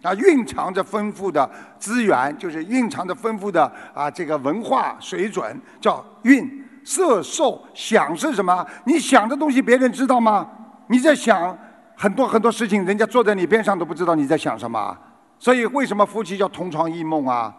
[0.00, 6.64] 啊，蕴藏着丰富的资源，就是蕴藏着丰富的啊，这个文化水准叫蕴。
[6.84, 8.64] 色受想是什么？
[8.84, 10.48] 你想的东西别人知道吗？
[10.86, 11.56] 你在想
[11.96, 14.96] 很多很多事情，人家坐在你边上都不知道你在想什么。
[15.38, 17.52] 所以为什么夫妻叫同床异梦啊？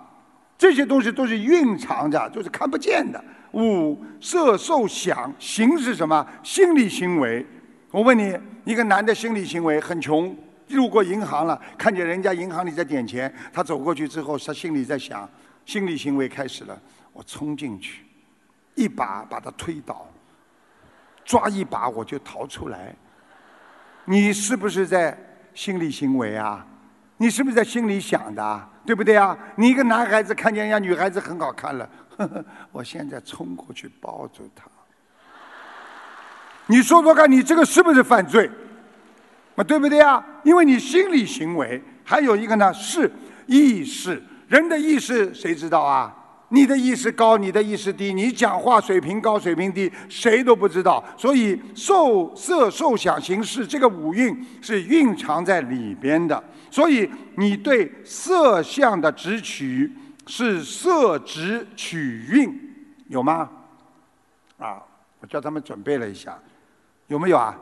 [0.58, 3.22] 这些东西都是蕴藏着，就是看不见的。
[3.54, 6.26] 五色受想行是什么？
[6.44, 7.46] 心理行为。
[7.92, 10.36] 我问你，一个男的心理行为很穷。
[10.70, 15.28] 路过银行了，看见人家银行里在点钱，他走过去之后，他心里在想，
[15.66, 16.80] 心理行为开始了，
[17.12, 18.06] 我冲进去，
[18.76, 20.08] 一把把他推倒，
[21.26, 22.94] 抓一把我就逃出来。
[24.06, 25.18] 你是不是在
[25.56, 26.64] 心理行为啊？
[27.18, 28.70] 你是不是在心里想的？
[28.86, 29.36] 对不对啊？
[29.56, 31.90] 你一个男孩子看见人家女孩子很好看了，
[32.20, 34.66] 呵呵，我现在冲过去抱住他。
[36.68, 38.50] 你说说看，你这个是不是犯罪？
[39.56, 40.24] 啊，对不对啊？
[40.44, 43.10] 因为你心理行为，还有一个呢是
[43.48, 44.22] 意识。
[44.48, 46.14] 人的意识谁知道啊？
[46.50, 51.04] 你的意识高，你的意识低，你讲话水平高水平低，谁都不知道。
[51.16, 56.44] 所以受色受想行识这个五蕴是蕴藏在里边的。
[56.72, 59.92] 所以你对色相的执取
[60.30, 62.56] 是色执取蕴，
[63.08, 63.50] 有吗？
[64.60, 64.78] 啊，
[65.20, 66.38] 我叫他们准备了一下，
[67.08, 67.58] 有没有啊？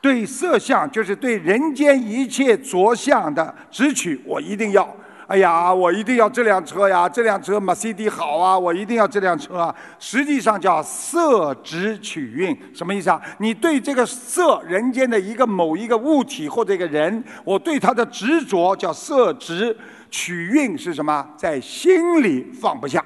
[0.00, 4.88] 对色相就是对人间一切着相的执取，我一定要。
[5.26, 9.74] 哎呀，我一定要这辆车呀，这辆车马 C D 好啊，我一定要这辆车啊。
[9.98, 13.20] 实际上叫色执取运，什么意思啊？
[13.38, 19.76] 你对这个色，人间的一个某一个物体或者一个人，我对他的执着叫色执
[20.10, 21.28] 取运是什么？
[21.36, 23.04] 在心里放不下，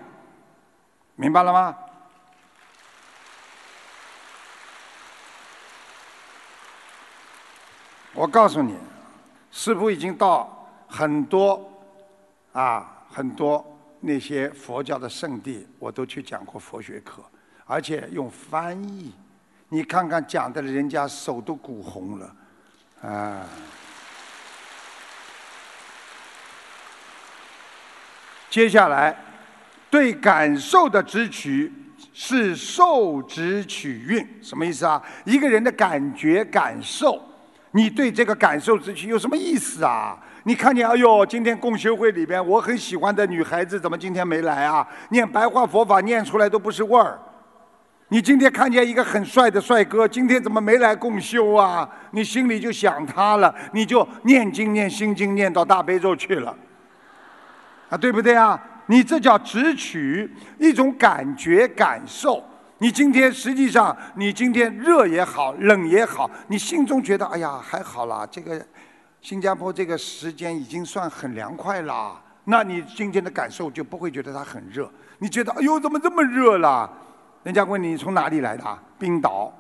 [1.17, 1.77] 明白了吗？
[8.15, 8.77] 我告诉你，
[9.51, 11.69] 师傅已经到很多
[12.53, 13.65] 啊很多
[14.01, 17.25] 那些佛教的圣地，我都去讲过佛学课，
[17.67, 19.13] 而且用翻译。
[19.69, 22.37] 你看看讲的人家手都鼓红了，
[23.03, 23.47] 啊。
[28.55, 29.13] 接下来，
[29.91, 31.73] 对感受的执取
[32.13, 35.03] 是受执取运，什么意思啊？
[35.25, 37.21] 一个人的感觉感受。
[37.73, 40.17] 你对这个感受之取有什么意思啊？
[40.45, 44.87] 你看见，哎呦，今天共修会里边我很喜欢的女孩子怎么今天没来啊？
[45.09, 47.19] 念白话佛法念出来都不是味儿。
[48.07, 51.91] 你今天看见一个很帅的帅哥，今天怎么没来共修啊？
[52.13, 56.57] 你心里就想他了，你就念经念心经念到大悲咒去了，
[57.89, 58.61] 啊，对不对啊？
[58.87, 62.45] 你这叫直取一种感觉感受。
[62.79, 68.63] 你今天实际上，你今天热也好，冷也好，你心中觉得哎呀还好啦，这个
[69.23, 72.21] 新加坡这个时间已经算很凉快啦。
[72.45, 76.91] 那你今天的感受就不会觉得它很热，你觉得哎呦怎么这么热啦？
[77.43, 78.79] 人家问你从哪里来的？
[78.99, 79.51] 冰岛，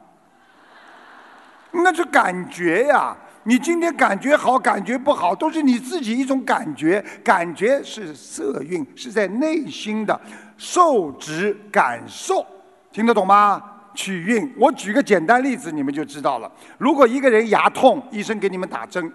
[1.70, 3.16] 那是感觉呀。
[3.44, 7.04] 你今天感觉好，感觉不好，都是你自己一种感觉。
[7.22, 10.18] 感觉是色蕴，是在内心的
[10.56, 12.44] 受值感受。
[12.90, 13.62] 听得懂吗？
[13.94, 16.50] 取运，我举个简单例子，你们就知道了。
[16.78, 19.12] 如果一个人牙痛，医生给你们打针，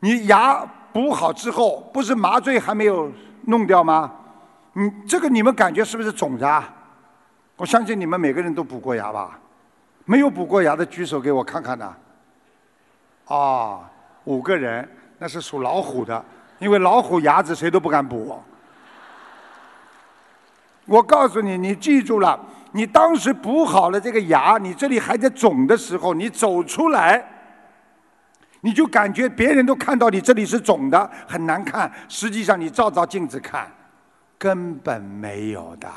[0.00, 3.10] 你牙补好之后，不是麻醉还没有
[3.46, 4.12] 弄掉吗？
[4.74, 6.62] 你这个你们感觉是不是肿着？
[7.56, 9.40] 我相信你们每个人都补过牙吧？
[10.04, 11.86] 没有补过牙的举手给我看看呐。
[11.86, 11.98] 啊，
[13.26, 13.90] 啊
[14.24, 16.24] 五个人，那是属老虎的，
[16.58, 18.40] 因为老虎牙子谁都不敢补。
[20.84, 22.38] 我告诉你，你记住了，
[22.72, 27.24] 你当时补好了这个牙，你这里还在肿的时候，你走出来，
[28.60, 31.90] 你就感觉别人都看到你这里是肿的，很难看。
[32.08, 33.68] 实际上你照照镜子看，
[34.38, 35.88] 根本没有的，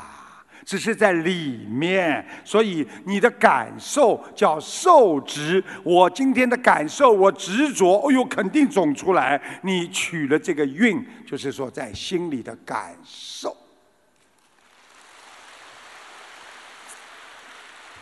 [0.64, 2.24] 只是在里面。
[2.44, 5.62] 所以你的感受叫受执。
[5.82, 9.40] 我今天的感受，我执着，哎呦，肯定总出来。
[9.62, 13.56] 你取了这个运，就是说在心里的感受。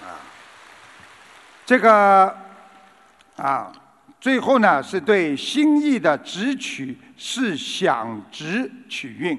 [0.01, 0.21] 啊
[1.67, 2.35] 这个
[3.37, 3.71] 啊，
[4.19, 9.39] 最后呢是对心意的直取是想直取运，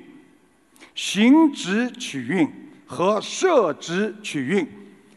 [0.93, 2.47] 行直取运
[2.89, 4.67] 和摄直取运。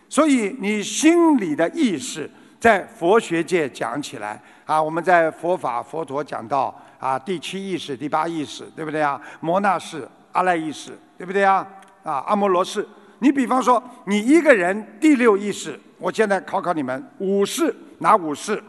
[0.09, 9.19] 所以你心里的意识，在佛学界讲起来啊，我们在佛法佛陀讲到啊，第七意识、第八意识，对不对啊？
[9.41, 11.67] 摩那识、阿赖意识，对不对啊？
[12.05, 12.87] 啊，阿摩罗识。
[13.21, 18.63] 你比方说，你一个人第六意识，我现在考考你们，五识哪五识？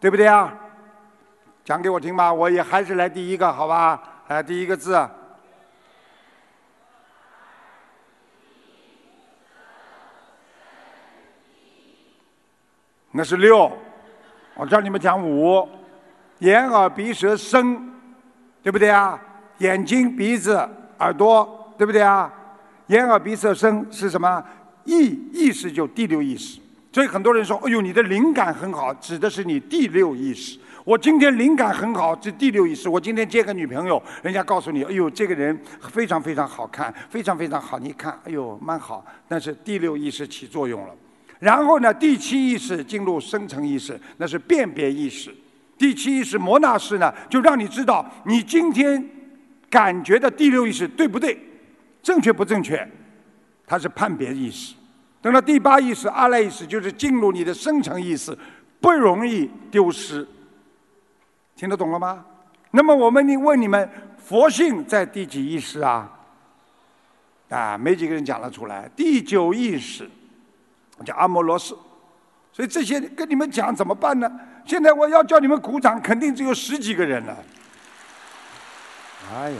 [0.00, 0.52] 对不对啊？
[1.62, 4.02] 讲给我听吧，我也还是来第一个，好吧？
[4.28, 4.98] 来第一个字。
[13.12, 13.70] 那是六，
[14.54, 15.68] 我叫你们讲五，
[16.38, 17.90] 眼耳鼻舌身，
[18.62, 19.20] 对不对啊？
[19.58, 20.56] 眼睛、鼻子、
[20.98, 22.32] 耳朵，对不对啊？
[22.86, 24.42] 眼耳鼻舌身是什么？
[24.84, 26.60] 意意识就第六意识。
[26.92, 32.88] 所以很多人说：“哎呦，你的灵感很好，指的是你第六意识。”我今天灵感很好，这第六意识。
[32.88, 35.56] 我今天接个女朋友，人家告诉你：“哎呦，这个人
[35.92, 39.04] 非常非常好看，非常非常好。”你看，哎呦，蛮好。
[39.28, 40.94] 但是第六意识起作用了。
[41.40, 45.34] 然后呢，第七意识进入深层意识，那是辨别意识。
[45.78, 49.02] 第七意识摩那识呢，就让你知道你今天
[49.70, 51.38] 感觉的第六意识对不对，
[52.02, 52.86] 正确不正确，
[53.66, 54.74] 它是判别意识。
[55.22, 58.36] 等到第八意识阿赖意识，就是进入你的深层意识，
[58.78, 60.28] 不容易丢失。
[61.56, 62.22] 听得懂了吗？
[62.72, 63.88] 那么我们你问你们，
[64.18, 66.10] 佛性在第几意识啊？
[67.48, 68.90] 啊，没几个人讲得出来。
[68.94, 70.06] 第九意识。
[71.04, 71.76] 叫阿摩罗斯，
[72.52, 74.30] 所以这些跟你们讲怎么办呢？
[74.66, 77.36] 现在我要叫你们鼓掌，肯定只有十几个人了。
[79.32, 79.56] 哎呀，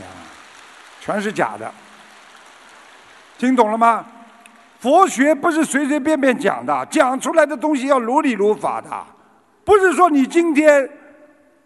[1.01, 1.71] 全是假的，
[3.37, 4.05] 听懂了吗？
[4.79, 8.89] 佛学不是随随便便讲的，讲出来的东西要如理如法的，
[9.65, 10.87] 不是说你今天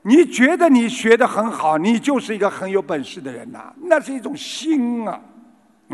[0.03, 5.19] 你觉得你学的很好，你就是一个很有本事的人呐，那是一种心啊，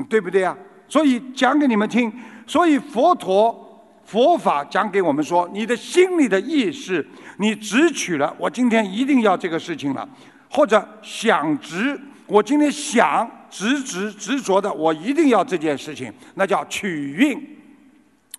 [0.07, 0.55] 对不对啊？
[0.87, 2.13] 所以讲给你们听，
[2.45, 3.67] 所以佛陀。
[4.11, 7.07] 佛法讲给我们说，你的心里的意识，
[7.37, 10.05] 你执取了，我今天一定要这个事情了，
[10.49, 11.97] 或者想执，
[12.27, 17.41] 我今天想执执执着的，我一定要这件事情，那叫取运，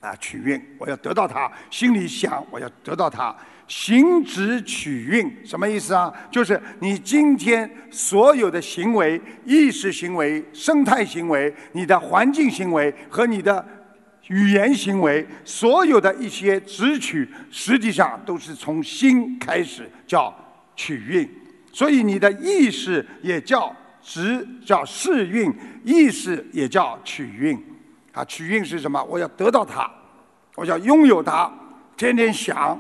[0.01, 3.35] 啊，取运，我要得到它，心里想我要得到它，
[3.67, 6.13] 行执取运，什么意思啊？
[6.31, 13.67] 就是你今天所有的行为、意识行为、生态行为、你的环境行为和你的。
[14.29, 20.35] 语言行为，所有的一些直取，实际上都是从心开始，叫
[20.77, 21.29] 取运。
[21.73, 25.53] 所以你的意识也叫直，叫试运，
[25.85, 27.63] 意识也叫取运。
[28.13, 29.03] 啊，取运是什么？
[29.05, 29.91] 我要得到它，
[30.55, 31.51] 我要拥有它，
[31.97, 32.79] 天天想，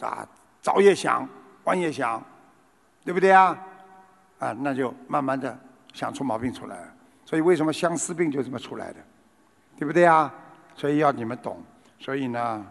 [0.00, 0.26] 啊，
[0.60, 1.28] 早也想，
[1.62, 2.22] 晚也想，
[3.04, 3.56] 对不对啊？
[4.40, 5.56] 啊，那就慢慢的
[5.92, 6.92] 想出毛病出来了。
[7.24, 8.96] 所以为什么相思病就这么出来的？
[9.78, 10.32] 对不对啊？
[10.76, 11.62] 所以要你们懂，
[12.00, 12.66] 所以呢，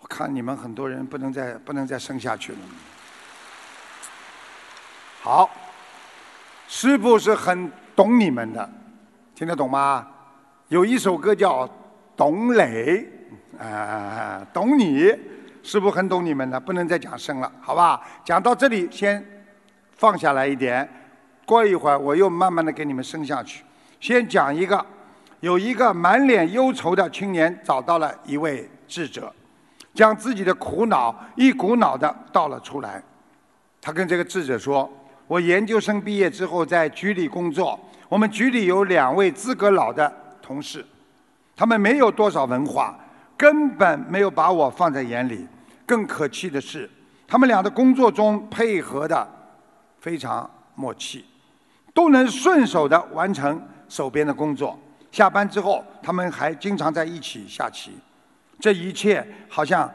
[0.00, 2.58] 我看你们很多人不能再不能再生下去了。
[5.22, 5.50] 好，
[6.68, 8.70] 师傅是很懂你们的，
[9.34, 10.06] 听得懂吗？
[10.68, 11.66] 有一首歌叫
[12.16, 13.08] 《懂磊》，
[13.62, 15.12] 啊，懂你，
[15.62, 18.02] 师傅很懂你们的，不能再讲生了，好吧？
[18.24, 19.24] 讲到这里先
[19.96, 20.88] 放下来一点，
[21.46, 23.64] 过一会儿我又慢慢的给你们生下去，
[24.00, 24.84] 先讲一个。
[25.42, 29.34] 有一个满脸忧愁的青年找到了一位智者，
[29.92, 33.02] 将自己的苦恼一股脑的倒了出来。
[33.80, 34.88] 他跟这个智者说
[35.26, 37.76] ：“我研究生毕业之后在局里工作，
[38.08, 40.86] 我们局里有两位资格老的同事，
[41.56, 42.96] 他们没有多少文化，
[43.36, 45.44] 根本没有把我放在眼里。
[45.84, 46.88] 更可气的是，
[47.26, 49.28] 他们俩的工作中配合的
[49.98, 51.24] 非常默契，
[51.92, 54.78] 都能顺手的完成手边的工作。”
[55.12, 57.92] 下班之后，他们还经常在一起下棋。
[58.58, 59.88] 这一切好像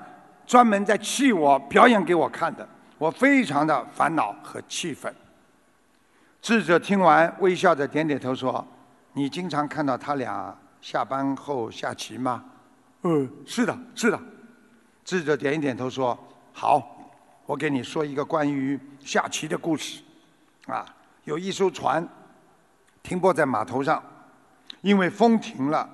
[0.45, 2.67] 专门在气我，表演给我看的。
[2.99, 5.13] 我非常的烦恼和气愤。
[6.39, 8.65] 智者听完，微笑着点点头说
[9.13, 12.43] ：“你经常看到他俩下班后下棋吗
[13.01, 14.19] ？”“嗯，是的，是的。”
[15.03, 16.17] 智者点一点头说
[16.53, 16.95] ：“好，
[17.47, 20.03] 我给你说一个关于下棋的故事。
[20.67, 20.85] 啊，
[21.23, 22.07] 有一艘船
[23.01, 24.01] 停泊在码头上。”
[24.81, 25.89] 因为风停了，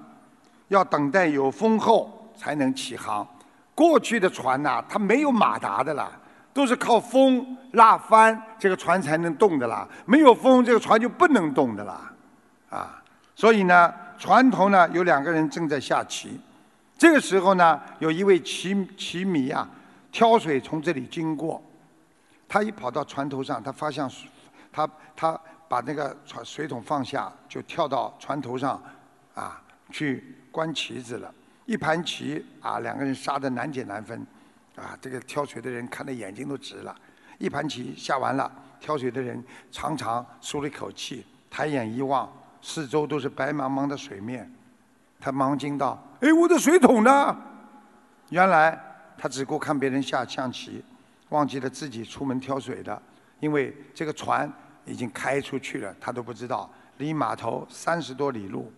[0.67, 3.27] 要等待有风后才能起航。
[3.73, 6.11] 过去的船呐，它没有马达的啦，
[6.53, 9.87] 都是靠风拉帆，这个船才能动的啦。
[10.05, 12.13] 没有风，这个船就不能动的啦。
[12.69, 13.01] 啊，
[13.35, 16.39] 所以呢，船头呢有两个人正在下棋。
[16.97, 19.67] 这个时候呢，有一位棋棋迷啊，
[20.11, 21.61] 挑水从这里经过。
[22.47, 24.07] 他一跑到船头上，他发现，
[24.71, 25.39] 他他。
[25.73, 28.79] 把那个船水桶放下，就跳到船头上，
[29.33, 29.59] 啊，
[29.89, 31.33] 去观棋子了。
[31.65, 34.23] 一盘棋啊，两个人杀得难解难分，
[34.75, 36.95] 啊，这个挑水的人看得眼睛都直了。
[37.39, 44.47] 一盘棋下完了，挑水的人长长舒了一口气，抬眼一望，四周都是白茫茫的水面，
[45.19, 47.35] 他忙惊道：“哎，我的水桶呢？”
[48.29, 48.79] 原来
[49.17, 50.85] 他只顾看别人下象棋，
[51.29, 53.01] 忘记了自己出门挑水的，
[53.39, 54.47] 因为这个船
[54.85, 58.71] 已经开出去了，他都不知道，离码头三十多里路。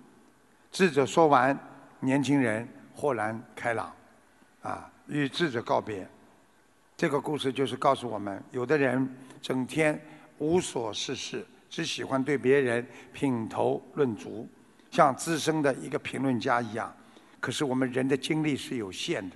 [0.71, 1.57] 智者说完，
[1.99, 2.67] 年轻人。
[2.97, 3.93] 豁然开朗，
[4.61, 6.07] 啊，与智者告别。
[6.95, 10.01] 这个故事就是告诉我们：有的人整天
[10.37, 14.47] 无所事事，只喜欢对别人品头论足，
[14.91, 16.95] 像资深的一个评论家一样。
[17.41, 19.35] 可是我们人的精力是有限的，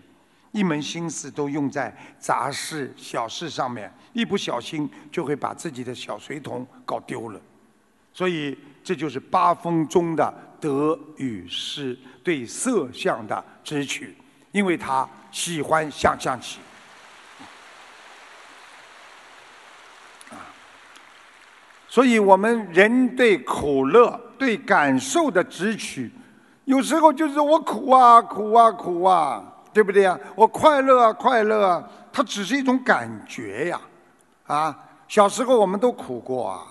[0.52, 7.40] 一门心思都用在杂事小事上面，一不小心就会把自己的小水桶搞丢了。
[8.12, 11.98] 所以，这就是八风中的得与失。
[12.22, 14.16] 对色相的支取，
[14.52, 16.60] 因为他喜欢下象棋。
[20.30, 20.38] 啊，
[21.88, 26.12] 所以我们人对苦乐、对感受的支取，
[26.66, 29.44] 有时候就是我苦啊、苦啊、苦啊，
[29.74, 30.20] 对不对呀？
[30.36, 33.80] 我快乐啊、快乐啊，它只是一种感觉呀。
[34.46, 36.66] 啊，小时候我们都苦过啊，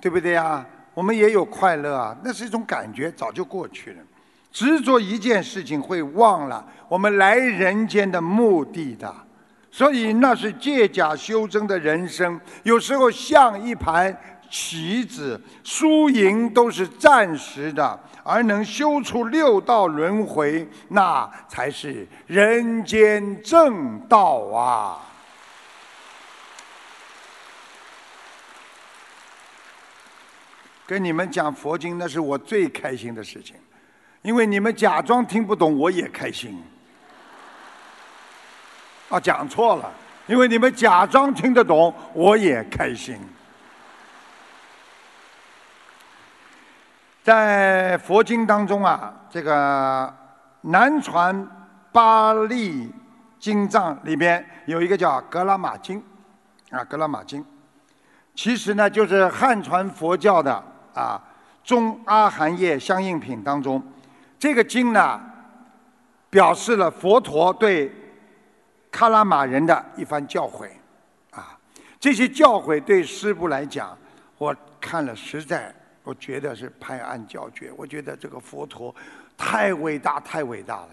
[0.00, 0.64] 对不对呀？
[0.92, 4.02] 我们也有快乐啊，那是一种感觉，早就过去了。
[4.50, 9.14] 执着一件事情会忘了我们来人间的目的的，
[9.70, 12.38] 所以那是借假修真的人生。
[12.64, 14.14] 有时候像一盘
[14.50, 25.00] 棋子，输赢都是暂时的，而能修出六道轮回，那才是人间正道啊！
[30.86, 33.54] 跟你们讲佛经，那是我最开心的事情。
[34.22, 36.62] 因为你们假装听不懂，我也开心。
[39.08, 39.92] 啊，讲错了，
[40.26, 43.18] 因为你们假装听得懂，我也开心。
[47.22, 50.12] 在佛经当中啊，这个
[50.62, 51.46] 南传
[51.92, 52.90] 巴利
[53.38, 56.02] 经藏里边有一个叫《格拉玛经》，
[56.76, 57.42] 啊，《格拉玛经》，
[58.34, 60.62] 其实呢就是汉传佛教的
[60.94, 61.22] 啊
[61.62, 63.82] 中阿含叶相应品当中。
[64.38, 65.20] 这个经呢，
[66.30, 67.92] 表示了佛陀对
[68.90, 70.68] 喀拉玛人的一番教诲，
[71.32, 71.58] 啊，
[71.98, 73.96] 这些教诲对师父来讲，
[74.38, 75.74] 我看了实在，
[76.10, 77.70] 我觉得是拍案叫绝。
[77.76, 78.92] 我觉得这个佛陀
[79.38, 80.88] 太伟大，太伟大了。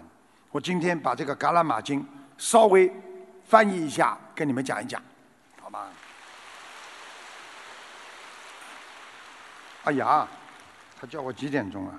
[0.52, 2.06] 我今天把这个伽拉玛经
[2.36, 2.88] 稍微
[3.44, 5.02] 翻译一下，跟你们讲一讲，
[5.60, 5.88] 好吗？
[9.82, 10.28] 哎呀，
[11.00, 11.98] 他叫我几点钟啊？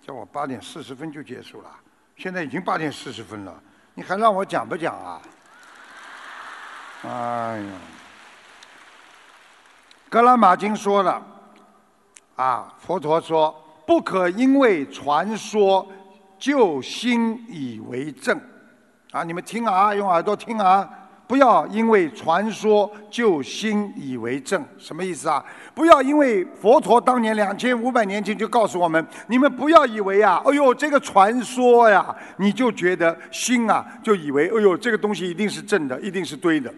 [0.00, 1.70] 叫我八点四十分就结束了，
[2.16, 3.62] 现在已经八点四十分了，
[3.92, 5.20] 你还让我讲不讲啊？
[7.04, 7.72] 哎呀，
[10.08, 11.22] 格拉马经说了，
[12.36, 15.86] 啊，佛陀说不可因为传说
[16.38, 18.38] 就心以为正，
[19.10, 20.88] 啊，你们听啊，用耳朵听啊。
[21.28, 25.44] 不要因为传说就心以为正，什么意思啊？
[25.74, 36.72] 不要因为佛陀当年两千五百年前就告诉我们，你们不要以为啊，哎呦这个传说呀，你就觉得心啊就以为，哎呦这个东西一定是正的，一定是对的，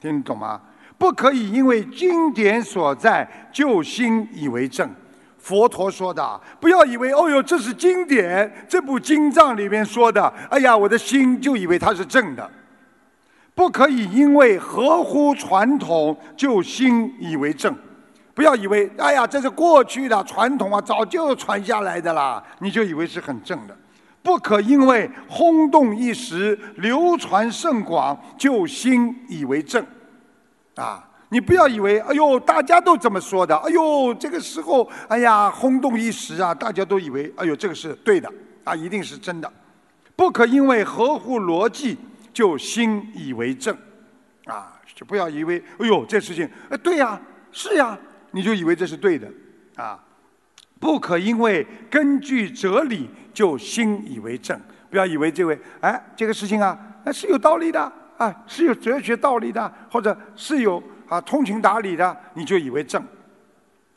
[0.00, 0.60] 听懂吗？
[0.98, 4.90] 不可以因为经典所在就心以为正。
[5.38, 12.50] 佛陀说的，不要以为，哦呦这是经典，这部经藏里面说的，哎呀我的心就以为它是正的。
[13.54, 17.74] 不可以因为合乎传统就心以为正，
[18.34, 23.76] 不要以为哎呀这是过去的传统啊，早就传下来的啦，你就以为是很正的。
[24.22, 29.84] 不可因为轰动一时、流传甚广就心以为正，
[30.78, 38.32] 啊，你不要以为哎呦大家都这么说的，哎呦这个时候哎呀轰动一时啊，大家都以为哎呦这个是对的
[38.64, 39.52] 啊，一定是真的。
[40.14, 41.98] 不可因为合乎逻辑。
[42.30, 43.76] 就心以为正，
[44.44, 47.20] 啊，就不要以为，哎呦，这事情，哎，对呀，
[47.50, 47.98] 是呀，
[48.30, 49.28] 你就以为这是对的，
[49.74, 49.98] 啊，
[50.78, 54.56] 不可因为根据哲理就心以为正，
[54.88, 63.02] 不要以为这位，哎，这个事情啊，那是有道理的，啊，是有哲学道理的，或者是有啊通情达理的，你就以为正，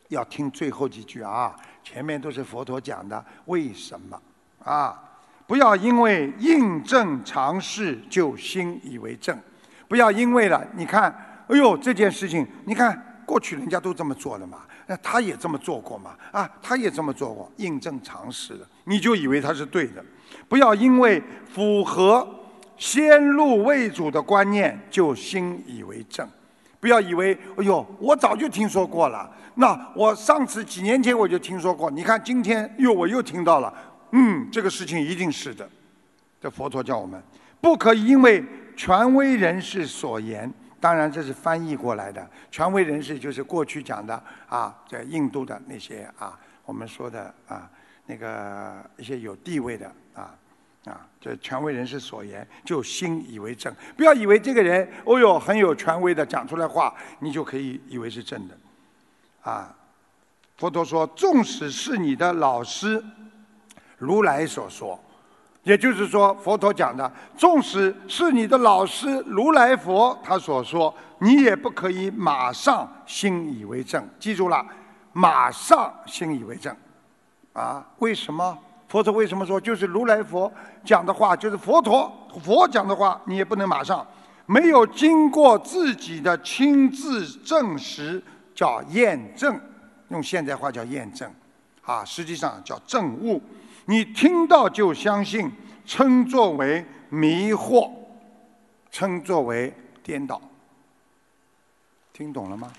[0.07, 1.53] 要听最后几句啊，
[1.83, 4.21] 前面都是佛陀讲的，为什么，
[4.63, 4.97] 啊。
[5.47, 9.37] 不要因为印证常识就心以为正，
[9.89, 11.11] 不要因为了你看，
[11.49, 20.01] 哎呦这件事情，你看过去人家都这么做的嘛，那他也这么做过嘛，啊，他也这么做过，印证常识了，你就以为他是对的，
[20.47, 21.21] 不要因为
[21.53, 22.25] 符合
[22.81, 26.27] 先入为主的观念就心以为正，
[26.79, 33.71] 不要以为，哎呦，我早就听说过了，那我上次几年前我就听说过，你看今天又我又听到了，
[34.13, 35.69] 嗯，这个事情一定是的，
[36.41, 37.21] 这佛陀教我们。
[37.61, 38.43] 不可以因为
[38.75, 40.51] 权威人士所言。
[40.79, 42.27] 当然，这是翻译过来的。
[42.49, 44.15] 权威人士就是过去讲的
[44.49, 47.69] 啊，在印度的那些啊，我们说的啊，
[48.07, 50.33] 那个一些有地位的啊
[50.85, 53.71] 啊，这权威人士所言，就心以为正。
[53.95, 58.57] 不要以为这个人哦哟很有权威的讲出来话，你就可以以为是正的
[59.43, 59.75] 啊。
[60.57, 63.03] 佛陀说，纵使是你的老师，
[63.97, 64.99] 如来所说。
[65.63, 74.03] 也就是说，佛陀讲的，纵使是你的老师如来佛他所说，你也不可以马上心以为正。
[74.19, 74.65] 记住了，
[75.13, 76.75] 马上心以为正，
[77.53, 77.85] 啊？
[77.99, 78.57] 为什么？
[78.91, 80.51] 佛陀为什么说，就是如来佛
[80.83, 82.11] 讲的话，就是佛陀
[82.43, 84.05] 佛讲的话，你也不能马上，
[84.45, 88.21] 没有经过自己的亲自证实，
[88.53, 89.57] 叫验证，
[90.09, 91.33] 用现代话叫验证，
[91.83, 93.41] 啊，实际上叫证悟。
[93.85, 95.49] 你听到就相信，
[95.85, 97.89] 称作为迷惑，
[98.91, 99.73] 称作为
[100.03, 100.41] 颠倒，
[102.11, 102.69] 听懂了吗？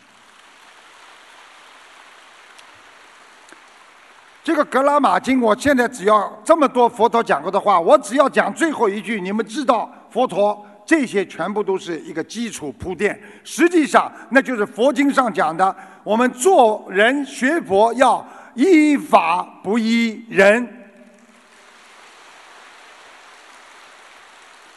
[4.45, 20.69] 这个格拉玛经，我现在只要这么多佛陀讲过的话，我只要讲最后一句，你们知道佛陀这些全部都是一个基础铺垫，实际上那就是佛经上讲的，我们做人学佛要依法不依人。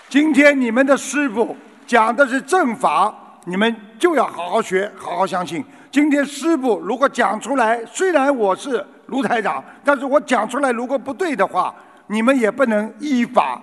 [0.08, 1.58] 今天你们的师傅
[1.88, 3.14] 讲的是正法，
[3.46, 5.66] 你们就要好好学，好好相信。
[5.92, 11.74] 今天师傅如果讲出来，虽然我是卢台长，但是我讲出来如果不对的话，
[12.08, 13.62] 你们也不能依法，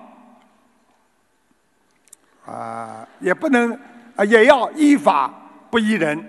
[2.46, 3.72] 啊，也不能，
[4.16, 5.32] 啊，也要依法
[5.70, 6.28] 不依人。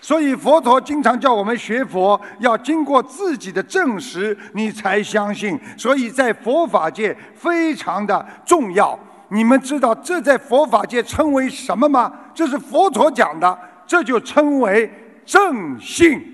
[0.00, 5.58] 所以佛陀经常叫我们学佛，要经过自己的证实，你才相信。
[5.78, 8.98] 所以在佛法界非常的重要。
[9.34, 12.12] 你们知道这在佛法界称为什么吗？
[12.32, 14.88] 这是佛陀讲的，这就称为
[15.26, 16.30] 正信。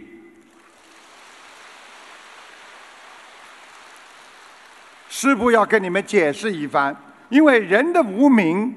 [5.09, 6.95] 师父要跟你们解释一番，
[7.31, 8.75] 因为人的无名，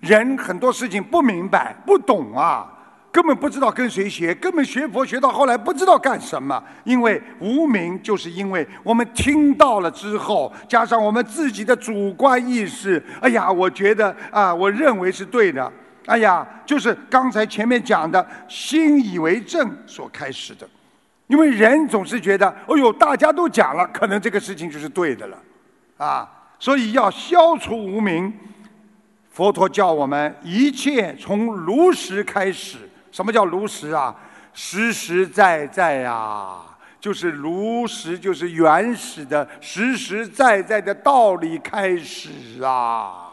[0.00, 2.70] 人很多事情不明白、不懂啊。
[3.10, 15.72] 根本不知道跟谁学，根本学佛学到后来不知道干什么，因为无名，就是因为我们听到了之后，加上我们自己的主观意识，哎呀，我觉得啊，我认为是对的，
[16.06, 20.68] 哎呀，就是刚才前面讲的心以为正所开始的，
[21.28, 25.38] 因为人总是觉得，哎呦，大家都讲了，可能这个事情就是对的了，
[25.96, 26.28] 啊，
[26.58, 28.32] 所以要消除无名，
[29.30, 32.76] 佛陀教我们一切从如实开始。
[33.18, 34.14] 什么叫如实啊？
[34.54, 43.27] 实实在在啊，就是如实，就是原始的、实实在在的道理开始啊。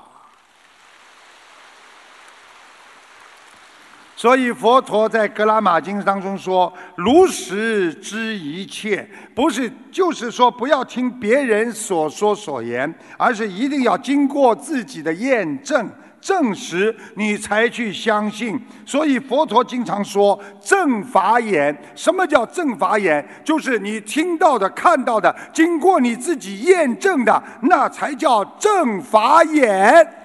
[4.16, 15.89] 所以佛陀在《格拉玛经》当中说：“如实知一切，不是就是说不要听别人所说所言，而是一定要经过自己的验证。”
[16.22, 21.78] 证实你才去相信，所以佛陀经常说正法眼。
[21.93, 23.24] 什么叫正法眼？
[23.43, 30.24] 就是你听到的、看到的，经过你自己验证的，那才叫正法眼。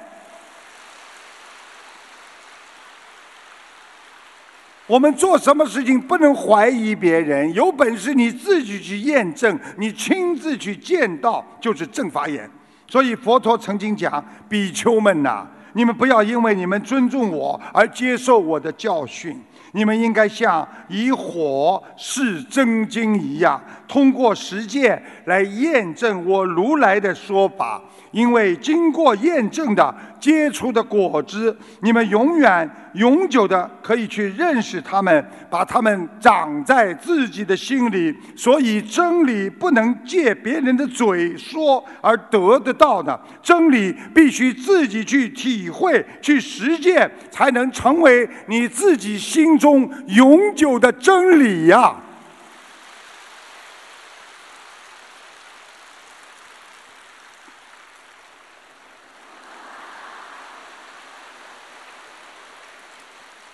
[4.91, 12.51] 我们做什么事情不能怀疑别人，有本事你自己去验证，你亲自去见到，就是正法眼。
[12.89, 15.47] 所以佛陀曾经讲：比丘们呐。
[15.75, 27.81] 你们不要因为你们尊重我而接受我的教训，你们应该像以火试真经一样，通过实践来验证我如来的说法。
[28.11, 38.15] 因为经过验证的结出的果子，你们永远永久的可以去认识他们，把他们长在自己的心里。
[38.37, 51.95] 所以真理不能借别人的嘴说而得得到的，真理必须自己去体会、去实践，才能成为你自己心中永久的真理呀。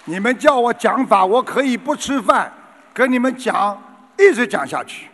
[0.07, 2.51] 你们叫我讲法，我可以不吃饭，
[2.95, 3.77] 跟你们讲，
[4.17, 5.09] 一直讲下去。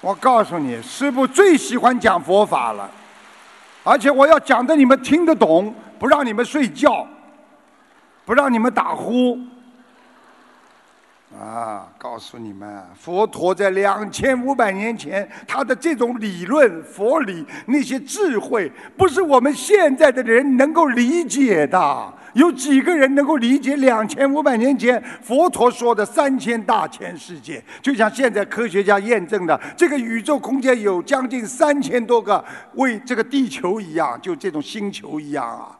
[0.00, 2.90] 我告诉你，师父最喜欢讲佛法了，
[3.84, 7.06] 而且我要讲的你们听得懂，不让你们睡觉，
[8.24, 9.38] 不让你们打呼。
[11.38, 22.12] 啊，告诉你们，佛陀在两千五百年前，他的这种理论、佛理那些智慧，不是我们现在的人能够理解的。
[22.38, 27.60] 有几个人能够理解两千五百年前佛陀说的三千大千世界？
[27.82, 32.42] 就像现在科学家验证的，这个宇宙空间有将近三千多个
[32.74, 35.76] 为这个地球一样，就这种星球一样啊。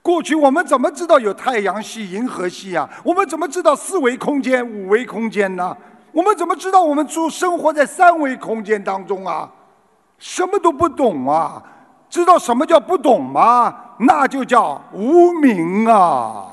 [0.00, 2.88] 过去我们怎么知道有太阳系、银河系啊？
[3.02, 5.76] 我们怎么知道四维空间、五维空间呢？
[6.12, 9.50] 我们怎么知道我们住生活在三维空间当中啊？
[10.20, 11.60] 什么都不懂啊！
[12.08, 13.74] 知道什么叫不懂吗？
[13.98, 16.46] 那就叫无名啊！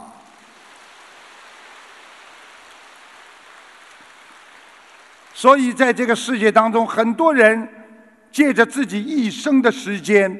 [5.34, 7.68] 所以在这个世界当中，很多人
[8.32, 10.40] 借着自己一生的时间。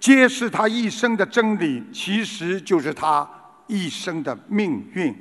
[0.00, 3.26] 揭示他一生的真理，其实就是他
[3.66, 5.16] 一生的命运。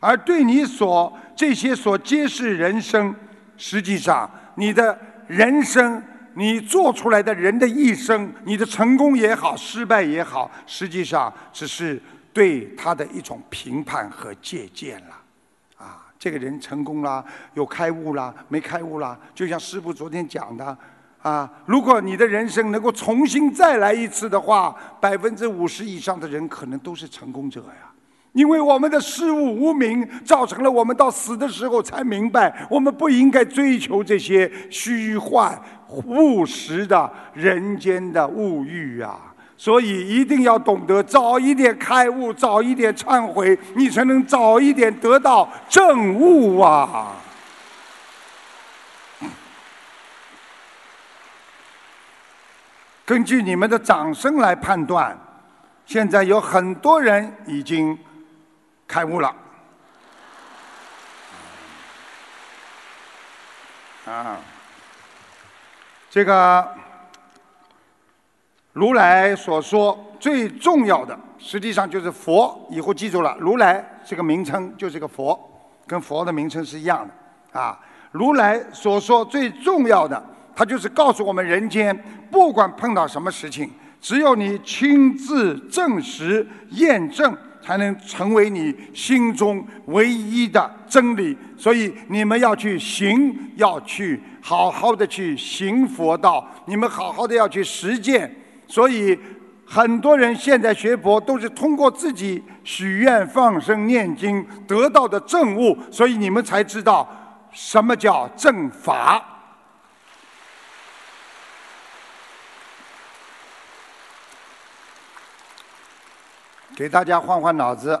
[0.00, 3.14] 而对你所这些所揭示人生，
[3.56, 4.98] 实际上你的
[5.28, 6.02] 人生，
[6.38, 12.00] 你做出来的人的一生，你的成功也好，失败也好，实际上只是
[12.32, 15.16] 对他的一种评判和借鉴了。
[15.76, 17.24] 啊，这个人成功了，
[17.54, 20.78] 有开悟了，没开悟了，就像师傅昨天讲的。
[21.20, 27.90] 啊，如果你的人生能够重新再来一次的话，百分之五十以上的人可能都是成功者呀。
[28.32, 35.60] 因为我们的事物无名，造成了我们到死的时候才明白，我们不应该追求这些虚幻、
[36.06, 39.18] 务实的人间的物欲啊。
[39.56, 47.16] 所以一定要懂得早一点开悟，早一点忏悔，你才能早一点得到正悟啊。
[53.04, 55.18] 根据你们的掌声来判断，
[55.86, 57.98] 现在有很多人已经
[58.88, 59.32] 开悟了。
[64.06, 64.38] 啊，
[66.08, 66.66] 这个
[68.72, 72.66] 如来所说最重要的，实际上就是佛。
[72.70, 75.38] 以后记住了，如来这个名称就是个佛，
[75.86, 77.60] 跟佛的名称是一样的。
[77.60, 77.78] 啊，
[78.10, 80.20] 如来所说最重要的。
[80.56, 81.96] 他就是告诉我们：人间
[82.32, 83.70] 不管碰到什么事情，
[84.00, 87.36] 只有你亲自证实、验证，
[87.68, 91.36] 才能成为你心中唯一的真理。
[91.54, 98.34] 所以你们要去行，要去好好的去行佛道，你们好好的要去实践。
[98.66, 99.18] 所以
[99.66, 107.06] 很多人现在学佛都是通过自己许愿、放生、念经得到的证悟，所以你们才知道
[107.52, 109.22] 什么叫正法。
[116.78, 118.00] 给大家换换脑子，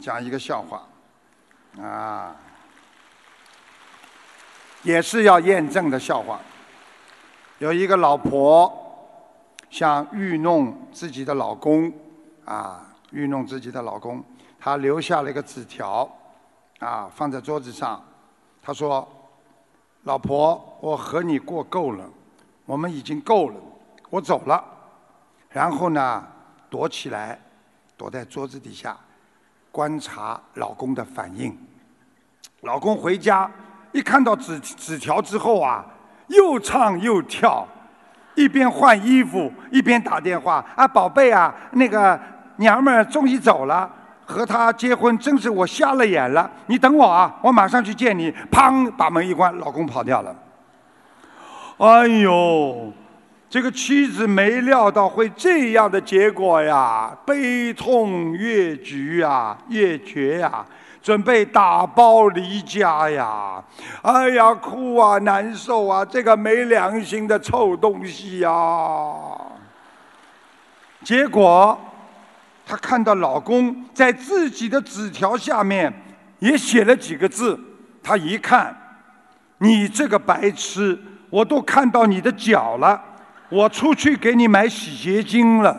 [0.00, 0.82] 讲一个笑话，
[1.80, 2.34] 啊，
[4.82, 6.40] 也是要验证的笑话。
[7.58, 8.76] 有一个老婆
[9.70, 11.92] 想愚弄自己的老公，
[12.44, 14.20] 啊，愚弄自己的老公，
[14.58, 16.10] 她留下了一个纸条，
[16.80, 18.04] 啊，放在桌子上。
[18.60, 19.08] 她说
[20.02, 22.04] ：“老婆，我和你过够了，
[22.66, 23.60] 我们已经够了，
[24.10, 24.64] 我走了。”
[25.50, 26.26] 然后呢，
[26.68, 27.38] 躲起来。
[28.02, 28.96] 躲在桌子底下，
[29.70, 31.56] 观察老公的反应。
[32.62, 33.48] 老公回家
[33.92, 35.86] 一看到纸纸条之后啊，
[36.26, 37.64] 又唱又跳，
[38.34, 42.18] 一边换衣服一边打电话啊，宝贝啊，那个
[42.56, 43.88] 娘们儿终于走了，
[44.26, 46.50] 和他结婚真是我瞎了眼了。
[46.66, 48.32] 你等我啊，我马上去见你。
[48.50, 50.34] 砰，把门一关，老公跑掉了。
[51.78, 52.92] 哎呦！
[53.52, 60.64] 这个妻子没料到会这样的结果呀，悲痛越局啊，越绝呀，
[61.02, 63.62] 准备打包离家呀！
[64.00, 68.50] 哎呀，哭啊，难受啊，这个没良心的臭东西呀！
[71.04, 71.78] 结果，
[72.64, 75.92] 她看到老公在自己的纸条下面
[76.38, 77.60] 也写了几个字，
[78.02, 78.74] 她一看，
[79.58, 80.98] 你这个白痴，
[81.28, 82.98] 我都看到你的脚了。
[83.52, 85.78] 我出去给你买洗洁精了。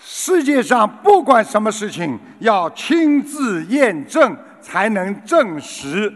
[0.00, 6.10] 世界上不管什么事情，要亲自验证才能证实，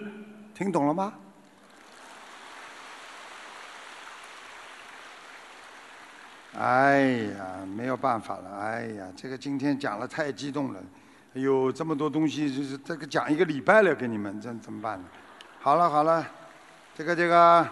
[0.55, 1.13] 听懂了吗？
[6.59, 7.01] 哎
[7.37, 10.81] 呀，没有办法了，哎呀，这个今天讲了太激动了，
[11.35, 15.05] 哎呦，这么多东西，就是这个讲一个礼拜了，给你们，这怎么办呢？
[15.61, 16.23] 好了好了，
[16.95, 17.67] 这个这个，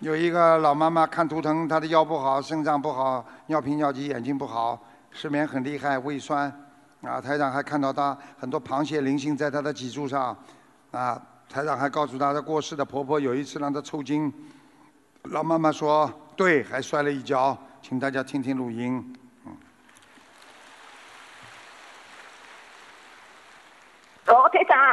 [0.00, 4.78] 有一个老妈妈看图腾，她的腰不好，肾脏不好，尿频尿急，眼睛不好，
[5.10, 6.52] 失眠很厉害，胃酸，
[7.00, 10.36] 啊，台长还看到她很多螃蟹灵性在她的脊柱上，
[10.90, 14.30] 啊，台长还告诉她，她过世的婆婆有一次让她抽筋，
[15.30, 17.56] 老妈妈说对，还摔了一跤。
[17.80, 19.16] 请大家听听录音。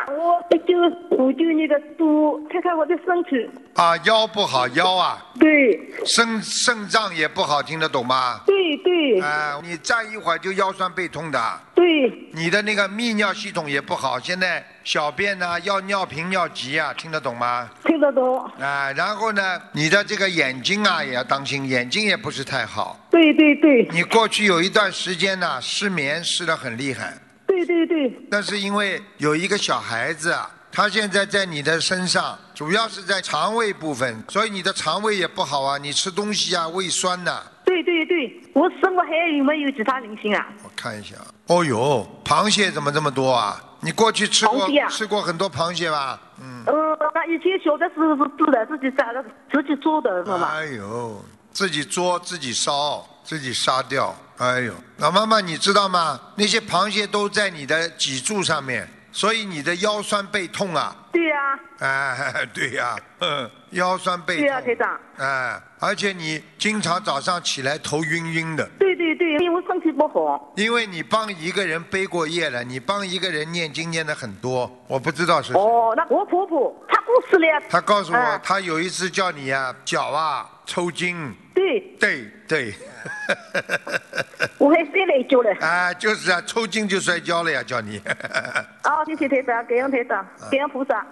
[0.10, 0.78] 我一九
[1.18, 3.50] 五九年的猪，看看我的身体。
[3.76, 8.42] 啊，腰不好，腰啊，对肾肾脏也不好，听得懂吗？
[8.46, 11.62] 对对啊，你站一会儿就腰酸背痛的。
[11.74, 17.70] 对，你的那个泌尿系统也不好，现在小便呢要尿频尿急啊，听得懂吗？
[17.86, 18.38] 听得懂。
[18.60, 23.00] 啊，然后呢，你的这个眼睛啊也要当心，眼睛也不是太好。
[23.10, 27.14] 对对对你过去有一段时间呢失眠失得很厉害，
[27.50, 40.48] 对对对，那是因为有一个小孩子啊，他现在在你的身上，主要是在肠胃部分，所以你的肠胃也不好啊，你吃东西啊胃酸呐、对对对，我身上还有没有其他灵性啊？
[40.64, 41.16] 我看一下，
[41.48, 43.60] 哦呦，螃蟹怎么这么多啊？
[43.82, 46.22] 你过去吃过啊吃过很多螃蟹吧？
[46.40, 46.64] 嗯。
[46.68, 50.52] 呃，那以前小的时候是自的，自己杀的，自己做的，是吧？
[50.54, 54.16] 哎呦，自己捉自己烧，自己杀掉。
[54.40, 56.20] 哎呦，老妈妈，你知道吗？
[56.36, 60.96] 那些螃蟹都在你的脊柱上面，所以你的腰酸背痛啊。
[61.12, 61.38] 对呀、
[61.78, 64.46] 哎， 对呀、嗯，腰酸背痛。
[64.46, 65.00] 对呀、台长。
[65.18, 70.52] 哎，而且你经常早上起来头晕晕的，对对对，因为身体不好。
[70.56, 75.54] 因为你帮一个人背过夜了，你帮一个人念经念的很多，我不知道是。
[75.54, 77.62] 哦，那我婆婆她过世了。
[77.70, 81.32] 她告诉我，嗯他有一次叫你呀、脚啊抽筋。
[81.54, 82.74] 对，对对，
[84.58, 85.52] 我还摔了一跤了。
[85.60, 87.98] 啊，就是啊，抽筋就摔跤了呀，叫你。
[88.84, 91.06] 啊，谢谢台长，感恩台长，感恩菩萨。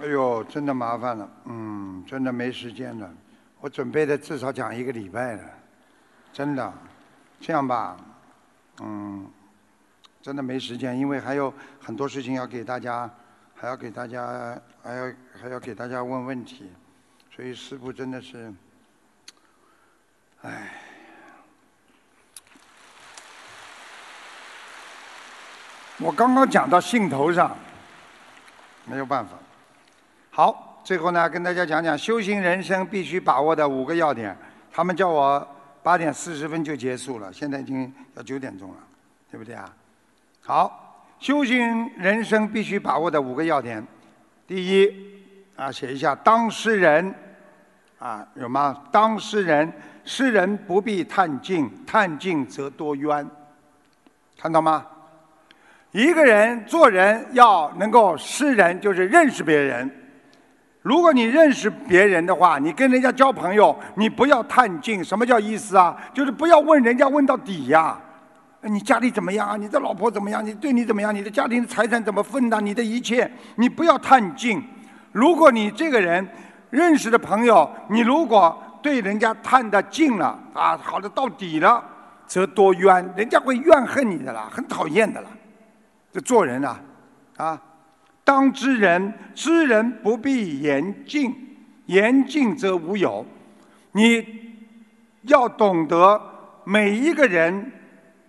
[0.00, 3.10] 哎呦，真的麻烦了，嗯，真的没时间了。
[3.60, 5.42] 我准备的至少讲一个礼拜了，
[6.32, 6.72] 真的。
[7.40, 7.96] 这样吧，
[8.80, 9.30] 嗯，
[10.22, 13.08] 真的没时间，因为还有很多事情要给大家，
[13.58, 15.12] 还要给大家，还要
[15.42, 16.70] 还要给大家问问题，
[17.34, 18.52] 所以师傅真的是，
[20.42, 20.70] 唉。
[25.98, 27.56] 我刚刚讲到兴头上，
[28.84, 29.32] 没有办法。
[30.30, 34.36] 好，最后呢，跟大家讲讲修行人生必须把握的五个要点。
[34.70, 38.76] 他们叫我八点四十分就结束了，现在已经要九点钟了，
[39.30, 39.74] 对不对啊？
[40.42, 40.85] 好，
[41.18, 43.84] 修行人生必须把握的五个要点。
[44.46, 44.92] 第一，
[45.56, 47.14] 啊，写一下当事人，
[47.98, 48.82] 啊，有吗？
[48.92, 49.72] 当事人，
[50.04, 53.28] 世人不必探尽，探尽则多冤。
[54.38, 54.86] 看到吗？
[55.92, 59.90] 一个人做人要能够识人，就是认识别人。
[60.82, 65.02] 如果你认识别人的话，你跟人家交朋友，你不要探尽。
[65.02, 65.96] 什么叫意思啊？
[66.12, 67.98] 就是不要问人家问到底呀、
[68.68, 69.56] 你家里怎么样啊？
[69.56, 70.44] 你的老婆怎么样？
[70.44, 71.14] 你对你怎么样？
[71.14, 72.60] 你的家庭的财产怎么分的？
[72.60, 74.62] 你的一切，你不要探尽。
[75.12, 76.26] 如果你这个人
[76.70, 81.82] 认识的朋友，你如果对人家探得尽了啊，好的到底了，
[82.26, 85.28] 则多冤，人家会怨恨你的啦，很讨厌的啦。
[86.12, 86.80] 这做人啊，
[87.36, 87.60] 啊，
[88.24, 91.34] 当知人，知人不必言尽，
[91.86, 93.24] 言尽则无有。
[93.92, 94.24] 你
[95.22, 96.20] 要懂得
[96.64, 97.72] 每一个人，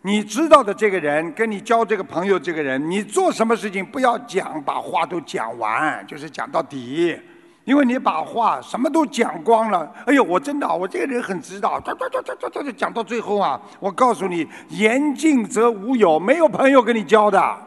[0.07, 7.19] 你知道的这个人，跟你交这个朋友这个人，你做什么事情不要讲，把话都讲完，就是讲到底。
[7.65, 17.57] 因为你把话什么都讲光了，哎呦，我真的，我这个人很知道，唰唰唰唰唰唰讲到最后啊，我告诉你，言尽则无有，没有朋友跟你交的。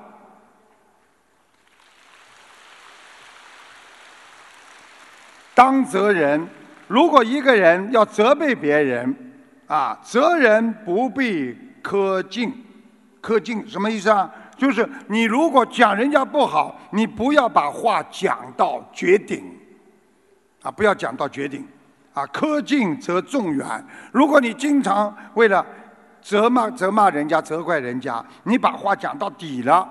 [5.54, 6.48] 当责人，
[6.88, 9.14] 如果一个人要责备别人，
[9.66, 12.52] 啊，责人不必苛尽，
[13.22, 14.32] 苛尽什么意思啊？
[14.56, 19.42] 就是你如果讲人家不好，你不要把话讲到绝顶，
[20.62, 21.66] 啊，不要讲到绝顶，
[22.12, 23.84] 啊，苛尽则众远。
[24.12, 25.64] 如果你经常为了
[26.20, 29.88] 责骂责骂人家、责怪人家，你把话讲到底了，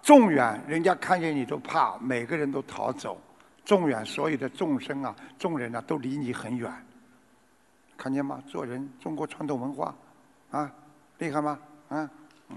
[0.00, 3.20] 众远，人家看见你都怕，每个人都逃走。
[3.64, 6.70] 众远，所有的众生啊，众人啊，都离你很远。
[7.96, 8.40] 看见吗？
[8.46, 9.94] 做人，中国传统文化，
[10.50, 10.70] 啊，
[11.18, 11.58] 厉害吗？
[11.88, 12.10] 啊，
[12.50, 12.56] 嗯。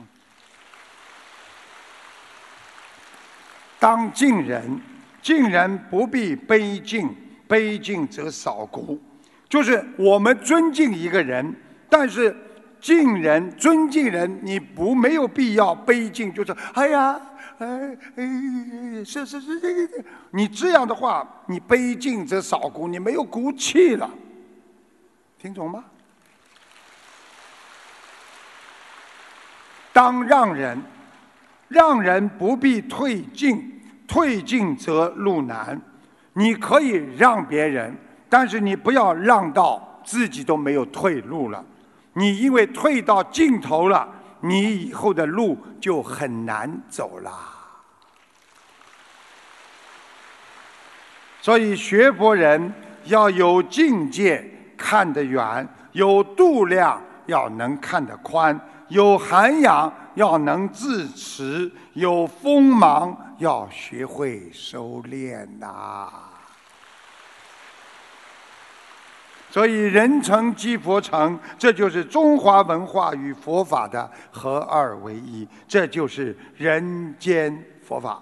[3.80, 4.82] 当敬人，
[5.22, 7.16] 敬人不必卑敬，
[7.48, 9.00] 卑敬则少骨，
[9.48, 11.56] 就是我们尊敬一个人，
[11.90, 12.36] 但是
[12.82, 17.22] 敬人、尊敬人，你不没有必要卑敬，就是哎呀，
[17.60, 24.10] 哎哎，是是是这个，你这样的话，你卑敬则少骨，你没有骨气了，
[25.38, 25.86] 听懂吗？
[29.98, 30.80] 当让人，
[31.70, 35.82] 让人不必退进，退进则路难。
[36.34, 37.98] 你可以让别人，
[38.30, 41.66] 但是你不要让到自己都没有退路了。
[42.14, 44.08] 你因为退到尽头了，
[44.42, 47.32] 你以后的路就很难走了。
[51.42, 52.72] 所以学佛人
[53.06, 54.48] 要有境界，
[54.78, 58.60] 看得远；有度量，要能看得宽。
[58.90, 66.10] 有涵养要能自持，有锋芒要学会收敛呐。
[69.50, 78.22] 所以人成即佛成，这就是中华文化与佛法的合二为一，这就是人间佛法。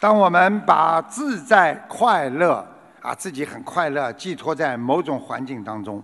[0.00, 2.66] 当我们把自在快乐。
[3.06, 6.02] 把自己很快乐寄托在某种环境当中，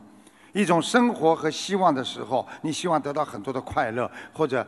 [0.52, 4.64] 一种生活和希望的时候，你希望得到很多的快乐，或者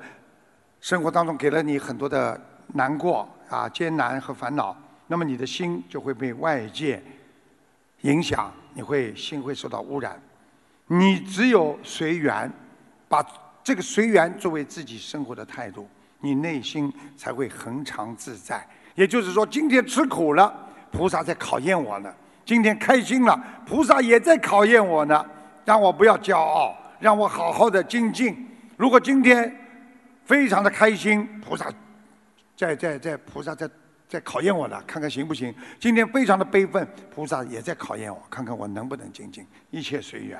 [0.81, 2.37] 生活当中给了你很多的
[2.73, 7.01] 难过啊、艰难和烦恼，那么你的心就会被外界
[8.01, 10.21] 影响，你会心会受到污染。
[10.89, 12.53] 你只有随缘，
[13.09, 13.25] 把
[13.63, 15.89] 这个随缘作为自己生活的态度，
[16.19, 18.67] 你内心才会恒常自在。
[18.97, 20.53] 也就是说，今天吃苦了，
[20.91, 22.13] 菩萨在考验我呢。
[22.45, 25.25] 今天开心了，菩萨也在考验我呢，
[25.65, 28.49] 让我不要骄傲，让我好好的精进。
[28.77, 29.55] 如果今天
[30.25, 31.67] 非常的开心，菩萨
[32.57, 33.69] 在在在，菩萨在
[34.07, 35.55] 在考验我了，看看行不行。
[35.81, 39.47] 今天非常的悲愤，菩萨也在考验我，看看我能不能精进。
[39.71, 40.39] 一切随缘。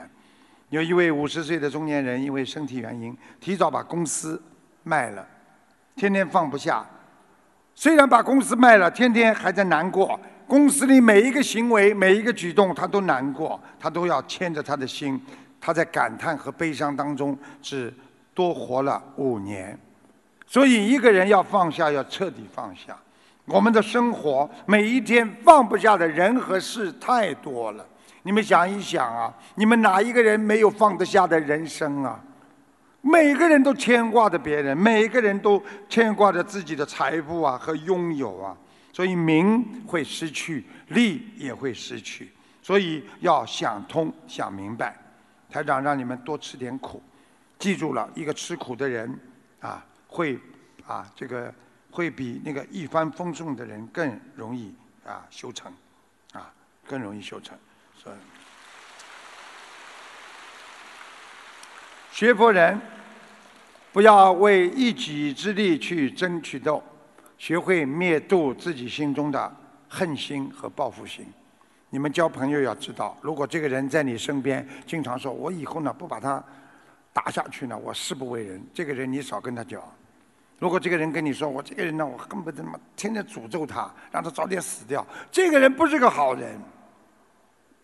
[0.71, 4.43] 有一位五十岁的中年人，因为身体原因，提早把公司
[4.83, 5.27] 卖了，
[5.97, 6.85] 天天放不下。
[7.75, 10.19] 虽然把公司卖了，天天还在难过。
[10.47, 15.21] 公司里每一个行为、每一个举动，他都难过，他都要牵着他的心，
[15.61, 17.93] 他在感叹和悲伤当中，只
[18.35, 19.79] 多活了五年。
[20.47, 22.97] 所以，一个人要放下，要彻底放下。
[23.47, 27.87] 我们的生活每一天放不下的人和事太多了。
[28.23, 32.19] 你们想一想啊，你们哪一个人没有放得下的人生啊？
[33.03, 38.57] 每个人都牵挂着别人，每个人都牵挂着自己的财富啊和拥有啊。
[38.95, 42.31] 所以名会失去，利也会失去，
[42.63, 44.97] 所以要想通、想明白。
[45.51, 47.03] 台长让你们多吃点苦，
[47.59, 49.19] 记住了一个吃苦的人
[49.59, 50.39] 啊，会
[50.87, 51.53] 啊这个
[51.91, 54.73] 会比那个一帆风顺的人更容易
[55.05, 55.73] 啊修成，
[56.33, 56.55] 啊
[56.87, 57.59] 更容易修成。
[58.01, 58.17] 所以
[62.13, 62.81] 学佛人
[63.93, 66.81] 不要为一己之力去争取斗。
[67.45, 69.55] 学会灭度自己心中的
[69.87, 71.27] 恨心和报复心。
[71.91, 76.43] 你们交朋友要知道，如果这个人在你身边，经常说“我以后呢不把他
[77.13, 79.79] 打下去呢，我誓不为人”，这个人你少跟他交。
[80.59, 86.59] 如果这个人跟你说“我这个人呢，我恨不得他妈天天诅咒他，让他早点死掉”，这个人不是个好人。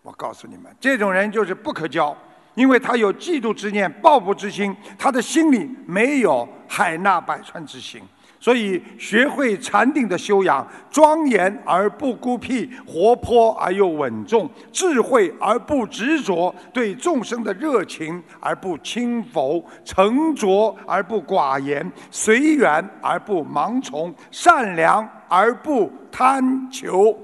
[0.00, 2.16] 我告诉你们，这种人就是不可交，
[2.54, 8.02] 因为他有嫉妒之念、报复之心，他的心里没有海纳百川之心。
[8.42, 27.14] 所以，学会禅定的修养，庄严而不孤僻，活泼而又稳重，智慧而不执着，对众生的热情而不轻浮，沉着而不寡言，随缘而不盲从，善良而不贪求。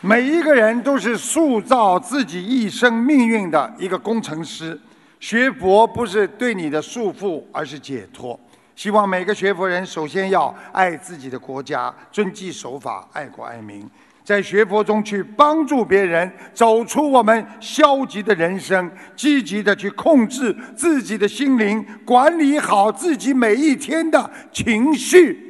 [0.00, 4.80] 每一个人都是塑造自己一生命运的一个工程师。
[5.18, 8.38] 学佛不是对你的束缚，而是解脱。
[8.74, 13.88] 希望每个学佛人首先要爱自己的国家，遵纪守法，爱国爱民，
[14.22, 25.42] 在学佛中去帮助别人走出我们消极的人生，积极的去控制自己的心灵，管理好自己每一天的情绪。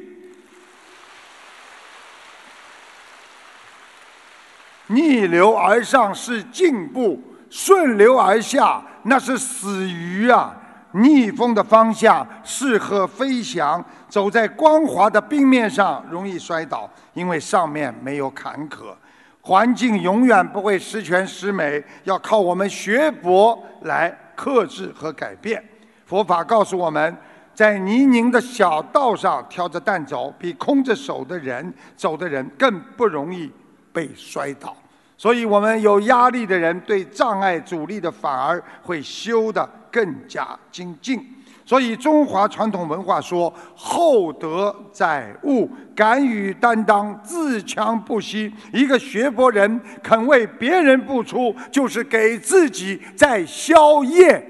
[4.87, 8.83] 逆流而上是进步，顺流而下。
[9.03, 10.53] 那是死鱼啊！
[10.91, 18.93] 逆风的方向适合飞翔，走在光滑的冰面上容易摔倒，因为上面没有坎坷。
[19.41, 25.63] 环境永远不会十全十美，要靠我们学佛来克制和改变。
[26.05, 27.15] 佛法告诉我们，
[27.53, 33.49] 在泥泞的小道上挑着担走，比空着手的人走的人更不容易
[33.93, 34.75] 被摔倒。
[35.17, 41.33] 所以，我们有压力的人，对障碍阻力的反而会修得更加精进。
[41.65, 54.47] 所以，中华传统文化说：“厚德载物，敢于担当，自强不息。”一个学佛人肯为别人付出，就是给自己在消业。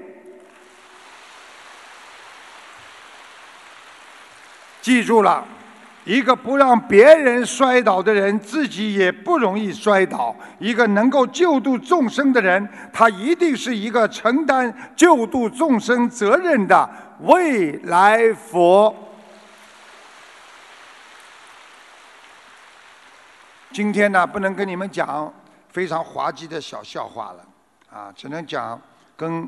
[4.80, 5.44] 记住了，
[6.08, 10.34] 一个不让别人摔倒的人，自己也不容易摔倒。
[10.58, 16.88] 一个能够救度众生的人，他一定是一个承担救度众生责任的
[17.20, 18.96] 未来佛。
[23.70, 25.30] 今天呢，不能跟你们讲
[25.68, 27.44] 非常滑稽的小笑话了，
[27.92, 28.80] 啊，只能讲
[29.14, 29.46] 跟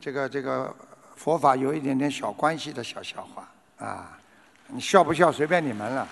[0.00, 0.74] 这个这个
[1.14, 3.48] 佛法有一点点小关系的小笑话，
[3.86, 4.16] 啊。
[4.72, 6.06] 你笑不笑随便你们了，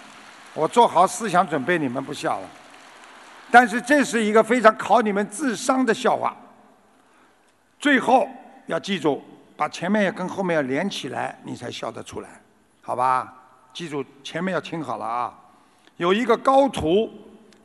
[0.55, 2.49] 我做好思想准备，你们不笑了。
[3.51, 6.37] 但是这是一个非常考你们智商的笑话。
[7.79, 8.29] 最后
[8.67, 9.23] 要记住，
[9.57, 12.29] 把前面要跟后面要连起来，你才笑得出来，
[12.83, 13.33] 好吧？
[13.73, 15.33] 记住前面要听好了啊。
[15.97, 17.11] 有一个高徒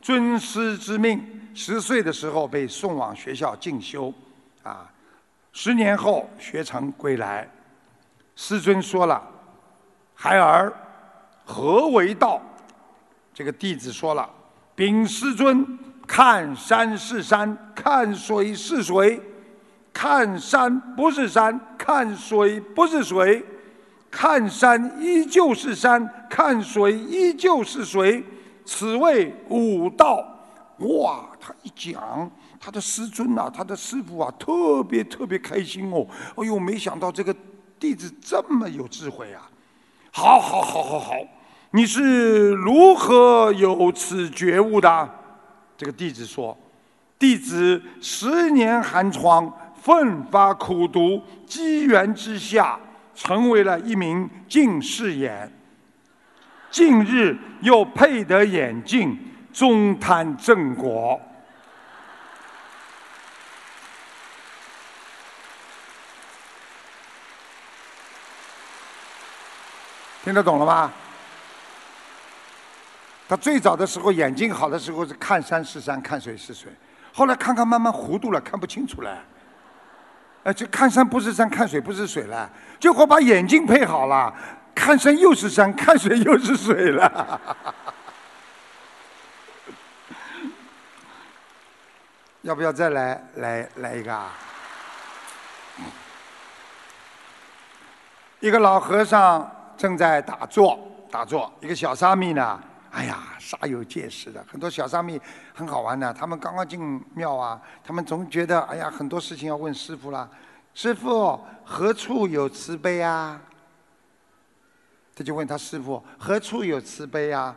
[0.00, 4.14] 尊师之命，十岁的时候被送往学校进修，
[4.62, 4.88] 啊，
[5.52, 7.48] 十年后学成归来，
[8.36, 9.22] 师尊说了，
[10.14, 10.72] 孩儿。
[11.44, 12.40] 何为道？
[13.32, 14.28] 这个弟子说了
[14.74, 19.18] ：“禀师尊，看山是山，看水是水；
[19.92, 23.42] 看山不是山，看水不是水；
[24.10, 28.24] 看山依旧是山，看水依旧是水。
[28.64, 30.30] 此谓武道。”
[30.78, 31.28] 哇！
[31.38, 36.06] 他一讲，他的师尊呐，他的师傅啊，特别特别开心哦。
[36.36, 37.34] 哎呦，没想到这个
[37.78, 39.48] 弟子这么有智慧啊！
[40.16, 41.16] 好好好好好。
[41.72, 45.10] 你是如何有此觉悟的？
[45.76, 46.56] 这个弟子说
[47.18, 52.78] ：“弟子十年寒窗，奋发苦读，机缘之下，
[53.12, 55.50] 成为了一名近视眼。
[56.70, 59.18] 近日又配得眼镜，
[59.52, 61.20] 终贪正果。”
[70.24, 70.90] 听得懂了吗？
[73.28, 76.72] 他最早的时候眼睛好的时候是看山是山，看水是水，
[77.12, 79.18] 后来看看慢慢糊涂了，看不清楚了。
[80.44, 84.34] 哎，就看山不是山，看水不是水了，结果把眼睛配好了，
[84.74, 87.40] 看山又是山，看水又是水了。
[92.40, 94.32] 要不要再来来来一个啊？
[98.40, 100.78] 一个老和尚正在打坐，
[101.10, 102.60] 打坐，一个小沙弥呢。
[102.90, 105.20] 哎呀，煞有介事的，很多小沙弥
[105.52, 106.14] 很好玩的。
[106.14, 110.28] 他们刚刚进庙啊，他们总觉得哎呀，很多事情要问师傅啦。
[110.74, 113.40] 师傅，何处有慈悲啊？
[115.16, 117.56] 他就问他师傅，何处有慈悲啊？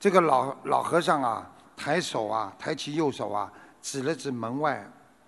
[0.00, 3.52] 这个老老和尚啊，抬手啊，抬起右手啊，
[3.82, 4.82] 指了指门外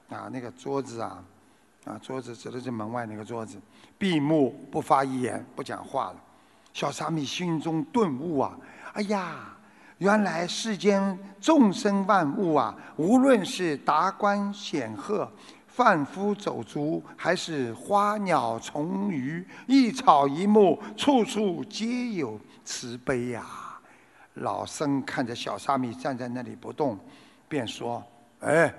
[0.08, 1.22] 啊那个桌子啊，
[1.84, 3.58] 啊桌子指了指门外那个桌子，
[3.98, 6.16] 闭目不发一言，不讲话了。
[6.72, 8.56] 小沙弥心中顿悟啊。
[8.92, 9.56] 哎呀，
[9.98, 15.30] 原来世间众生万物啊，无论是达官显赫、
[15.66, 23.44] 贩夫走卒，还是花鸟虫鱼、一草一木，处处皆有慈悲呀。
[24.34, 26.98] 老僧看着小沙弥站在那里不动，
[27.48, 28.04] 便说
[28.40, 28.70] ：“哎，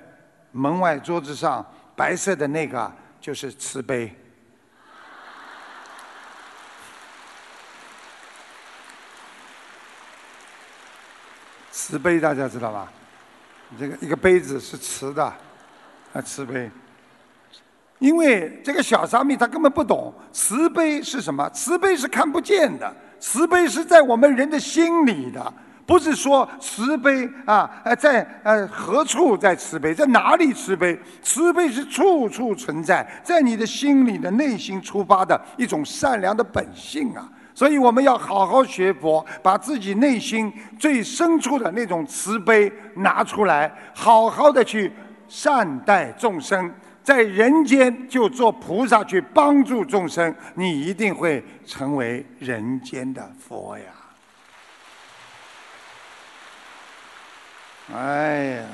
[0.51, 1.65] 门外桌子上
[1.95, 4.15] 白色的那个就是慈悲。”
[11.87, 12.91] 慈悲，大家知道吧？
[13.79, 15.23] 这个一个杯子是瓷的，
[16.11, 16.69] 啊，慈悲。
[17.99, 25.53] 因为这个小沙弥他根本不懂慈悲是什么，慈悲是看不见的，慈悲是在我们人的心里的，
[25.85, 30.99] 不是说慈悲啊，呃，在呃何处在慈悲，在哪里慈悲？
[31.23, 37.31] 慈悲是处处存在，在你的心里的内心出发的一种善良的本性啊。
[37.57, 44.91] 所以我们要好好学佛，把自己内心最深处的那种慈悲拿出来，好好的去
[45.27, 46.71] 善待众生，
[47.01, 53.85] 在人间就做菩萨去帮助众生，你一定会成为人间的佛呀！
[57.91, 58.65] 哎呀，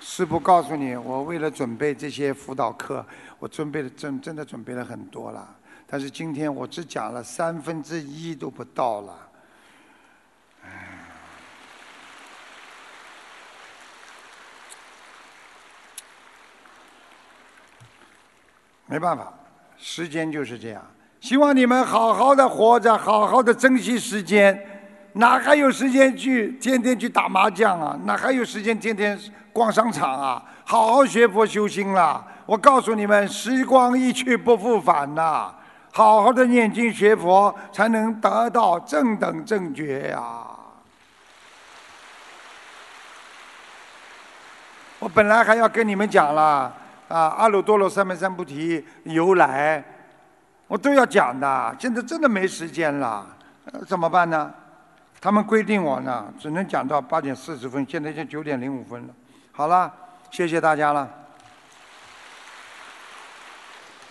[0.00, 3.06] 师父告诉你，我为了准备这些辅导课，
[3.38, 5.54] 我准备的真真的准备了很多了。
[5.90, 9.18] 但是今天我只讲了三分之一都不到了。
[18.84, 19.32] 没办法，
[19.78, 20.82] 时间就是这样。
[21.20, 24.62] 希望你们好好的活着，好好的珍惜时间。
[25.14, 27.98] 哪还有时间去天天去打麻将啊？
[28.04, 29.18] 哪还有时间天天
[29.52, 30.44] 逛商场啊？
[30.64, 32.24] 好好学佛修心啦！
[32.46, 35.54] 我告诉你们，时光一去不复返呐！
[35.98, 40.46] 好好的念经学佛，才能得到正等正觉呀！
[45.00, 46.72] 我本来还要跟你们讲了
[47.08, 49.82] 啊，阿耨多罗三藐三菩提由来，
[50.68, 53.26] 我都要讲的，现在真的没时间了，
[53.84, 54.54] 怎么办呢？
[55.20, 59.14] 他们规定我呢，只能讲到八点四十分，现在已经九点零五分了。
[59.50, 59.92] 好了，
[60.30, 61.10] 谢谢大家了。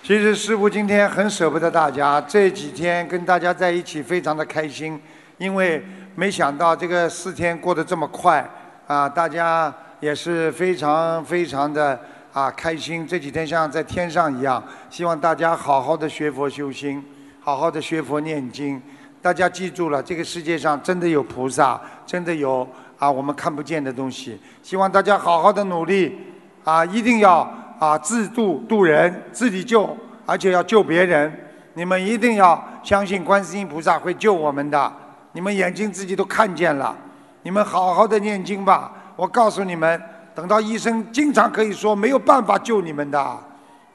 [0.08, 4.98] 其实师傅今天很舍不得大家，这几天跟大家在一起非常的开心，
[5.38, 5.84] 因为
[6.16, 8.50] 没想到这个四天过得这么快
[8.88, 12.00] 啊，大家也是非常非常的
[12.32, 13.06] 啊开心。
[13.06, 17.04] 这几天像在天上一样，希望大家好好的学佛修心，
[17.42, 18.82] 好好的学佛念经。
[19.22, 22.66] 大家记住了，这个世界上真的有菩萨，真的有
[22.98, 24.40] 啊我们看不见的东西。
[24.64, 26.18] 希望大家好好的努力，
[26.64, 29.96] 啊一定要啊自度度人，自己救，
[30.26, 31.32] 而且要救别人。
[31.74, 34.92] 你们一定要相信观世音菩萨会救我们的。
[35.34, 36.96] 你们眼睛自己都看见了，
[37.44, 38.92] 你们好好的念经吧。
[39.16, 40.02] 我告诉你们，
[40.34, 43.38] 等到医生经常可以说没有办法救你们的，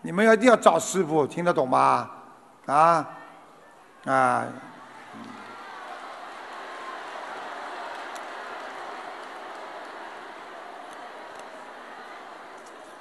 [0.03, 2.09] 你们一定要找师傅，听得懂吗？
[2.67, 3.09] 啊
[4.05, 4.45] 啊。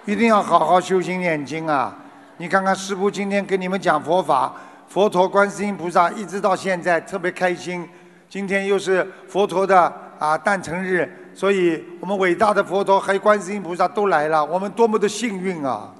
[0.05, 1.95] 一定要好好修心念经啊！
[2.37, 4.51] 你看看师父今天给你们讲佛法，
[4.87, 7.87] 佛陀、观世音菩萨一直到现在特别开心。
[8.27, 15.93] 今天又是佛陀的啊诞辰日，所以我们伟大的佛陀还有观世音菩萨都来了，我们多么的幸运啊！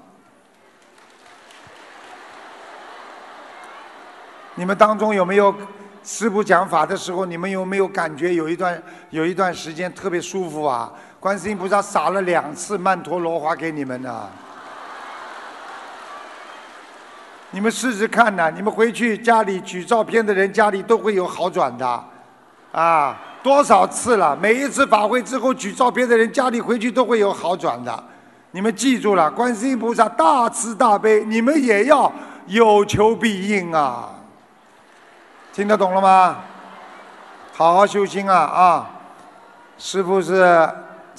[4.56, 5.54] 你们当中有没有
[6.02, 10.92] 师父讲法的时候，你们有没有感觉有一段有一段时间特别舒服啊？
[11.22, 14.28] 观世音菩萨撒了两次曼陀罗花给你们呢，
[17.52, 18.50] 你们试试看呐！
[18.50, 22.04] 你们回去家里举照片的人家里都会有好转的，
[22.72, 24.34] 啊，多少次了？
[24.34, 28.04] 每一次法会之后举照片的人家里回去都会有好转的。
[28.50, 32.12] 你们记住了，观世音菩萨大慈大悲，你们也要
[32.48, 34.10] 有求必应啊！
[35.52, 36.38] 听得懂了吗？
[37.52, 38.90] 好好修心啊啊！
[39.78, 40.68] 师傅是。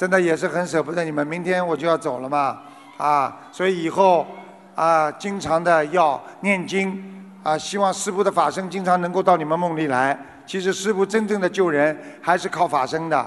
[0.04, 2.58] 真的也是很舍不得你们，明天我就要走了嘛，
[2.98, 4.28] 啊，所以以后
[4.76, 10.20] 啊，经常的要念经，啊，希望师父的法身经常能够到你们梦里来。
[10.46, 13.26] 其实师父真正的救人还是靠法身的，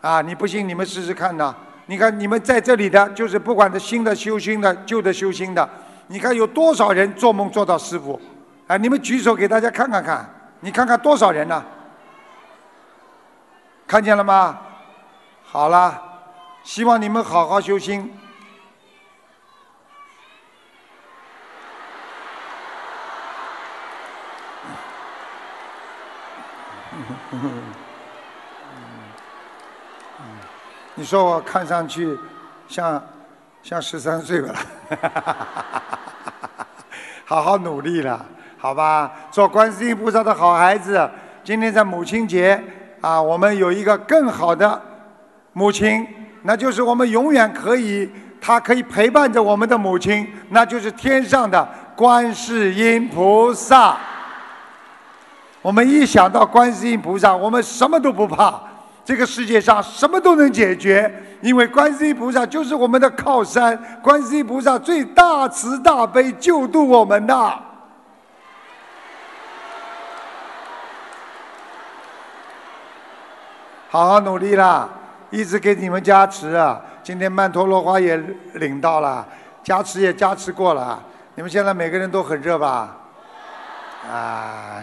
[0.00, 1.54] 啊，你不信你们试试看呐。
[1.86, 5.70] 你看你们在这里的，就是不管是新的修心的、旧的修心的，
[6.08, 8.20] 你看有多少人做梦做到师父？
[8.66, 10.28] 啊，你们举手给大家看看看，
[10.58, 11.64] 你看看多少人呢？
[13.86, 14.58] 看见了吗？
[15.50, 15.98] 好了，
[16.68, 18.12] 希望你们好好修心。
[30.94, 32.14] 你说我看上去
[32.68, 33.02] 像
[33.62, 34.54] 像十三岁吧？
[37.24, 38.26] 好好努力了，
[38.58, 39.10] 好吧？
[39.30, 41.10] 做观世音菩萨的好孩子。
[41.42, 42.62] 今天在母亲节
[43.00, 44.82] 啊，我们有一个更好的。
[45.54, 46.06] 母亲，
[46.42, 48.10] 那就是我们永远可以，
[48.40, 53.96] 他可以陪伴着我们的母亲，那就是天上的观世音菩萨。
[55.60, 58.60] 我们一想到观世音菩萨，我们什么都不怕，
[59.04, 61.12] 这个世界上什么都能解决，
[61.42, 67.34] 因为观世音菩萨就是我们的靠山，观世音菩萨最大慈大悲，救度我们的。
[73.90, 74.88] 好好努力啦！
[75.30, 76.80] 一直给你们加持啊！
[77.02, 78.16] 今天曼陀罗花也
[78.54, 79.26] 领到了，
[79.62, 81.02] 加持也加持过了。
[81.34, 82.96] 你们现在每个人都很热吧？
[84.10, 84.82] 啊！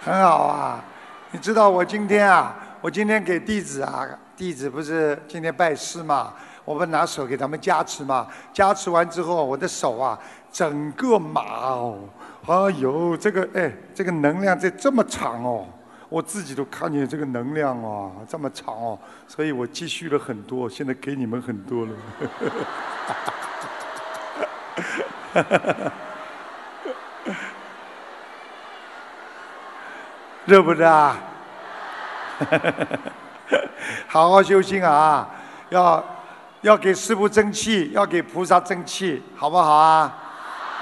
[0.00, 0.84] 很好啊！
[1.30, 4.06] 你知道我今天啊，我今天给弟子啊，
[4.36, 6.32] 弟子不是今天拜师嘛？
[6.66, 8.26] 我不拿手给他们加持嘛？
[8.52, 10.18] 加持完之后，我的手啊，
[10.52, 11.98] 整个麻哦，
[12.46, 15.64] 哎呦，这个哎，这个能量在这么长哦，
[16.08, 18.98] 我自己都看见这个能量哦，这么长哦，
[19.28, 21.92] 所以我积蓄了很多，现在给你们很多了。
[30.46, 31.16] 热不热啊？
[34.06, 35.28] 好好修心啊，
[35.70, 36.04] 要
[36.66, 40.12] 要给师父争气，要给菩萨争气，好不好啊？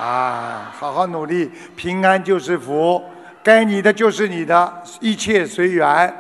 [0.01, 3.05] 啊，好好努力，平安就是福，
[3.43, 6.16] 该你的就是你的，一切随缘。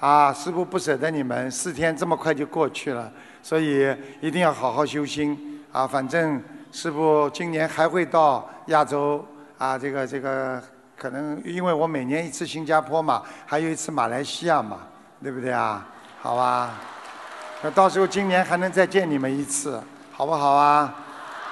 [0.00, 3.08] 啊，师父不舍得你们，四天这么快就过去了，
[3.40, 5.86] 所以一定要好好修心啊！
[5.86, 6.42] 反正
[6.72, 9.24] 师父今年还会到亚洲
[9.58, 10.60] 啊，这个这个，
[10.98, 14.80] 可能因为我每年一次新加坡嘛，还有一次马来西亚嘛，
[15.22, 15.86] 对不对啊？
[16.20, 16.80] 好吧，
[17.64, 19.82] 那到时候今年还能再见你们一次，
[20.12, 20.94] 好不好啊？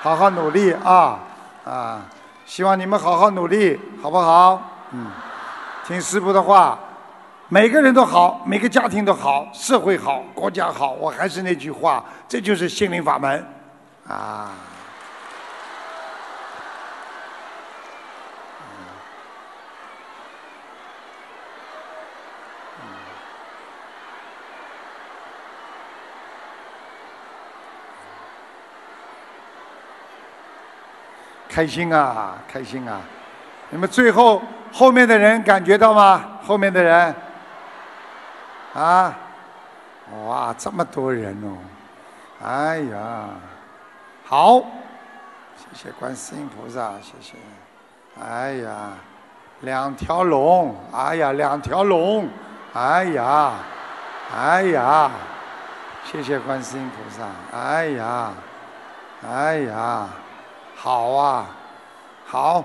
[0.03, 1.19] 好好努力啊！
[1.65, 2.03] 啊，
[2.45, 4.63] 希望你们好好努力，好不好？
[4.91, 5.07] 嗯，
[5.87, 6.79] 听师傅的话，
[7.49, 10.91] 每个人都好，每个家庭都好，社会好，国家好。
[10.91, 13.43] 我还是那句话，这就是心灵法门，
[14.07, 14.51] 啊。
[31.53, 32.99] 开心啊，开心啊！
[33.69, 34.41] 你们最后
[34.73, 36.39] 后面的人感觉到吗？
[36.43, 37.15] 后面的人，
[38.73, 39.15] 啊，
[40.25, 41.59] 哇，这么多人哦！
[42.43, 43.29] 哎呀，
[44.25, 44.61] 好，
[45.59, 47.35] 谢谢观世音菩萨，谢谢。
[48.19, 48.93] 哎呀，
[49.61, 52.27] 两条龙，哎呀，两条龙，
[52.73, 53.53] 哎呀，
[54.35, 55.11] 哎呀，
[56.11, 58.33] 谢谢观世音菩萨，哎呀，
[59.31, 60.09] 哎呀。
[60.85, 61.47] 好啊，
[62.27, 62.65] 好，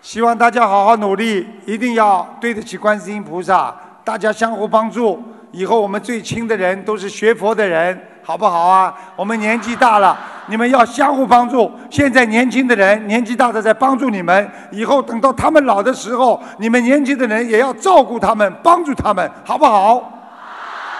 [0.00, 3.72] 希望大家好好努力，一定要对得起观世音菩萨，
[4.02, 5.22] 大家相互帮助。
[5.52, 8.92] 以后我们最亲的人都是学佛的人，好不好啊？
[9.14, 11.70] 我们年纪大了，你们要相互帮助。
[11.88, 20.12] 现在年轻的人年纪大的在帮助你们，以后等到他们老的时候，你们年轻的人也要照顾他们，帮助他们，好不好？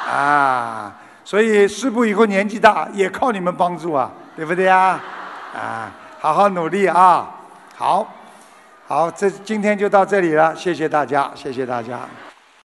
[0.09, 0.95] 啊，
[1.25, 5.01] 所以师傅以后年纪大也靠你们帮助啊，对不对呀？
[5.55, 5.91] 啊，
[6.21, 7.29] 好好努力啊！
[7.77, 8.07] 好，
[8.87, 12.01] 好，这今天就到这里了，谢谢大家，谢谢大家。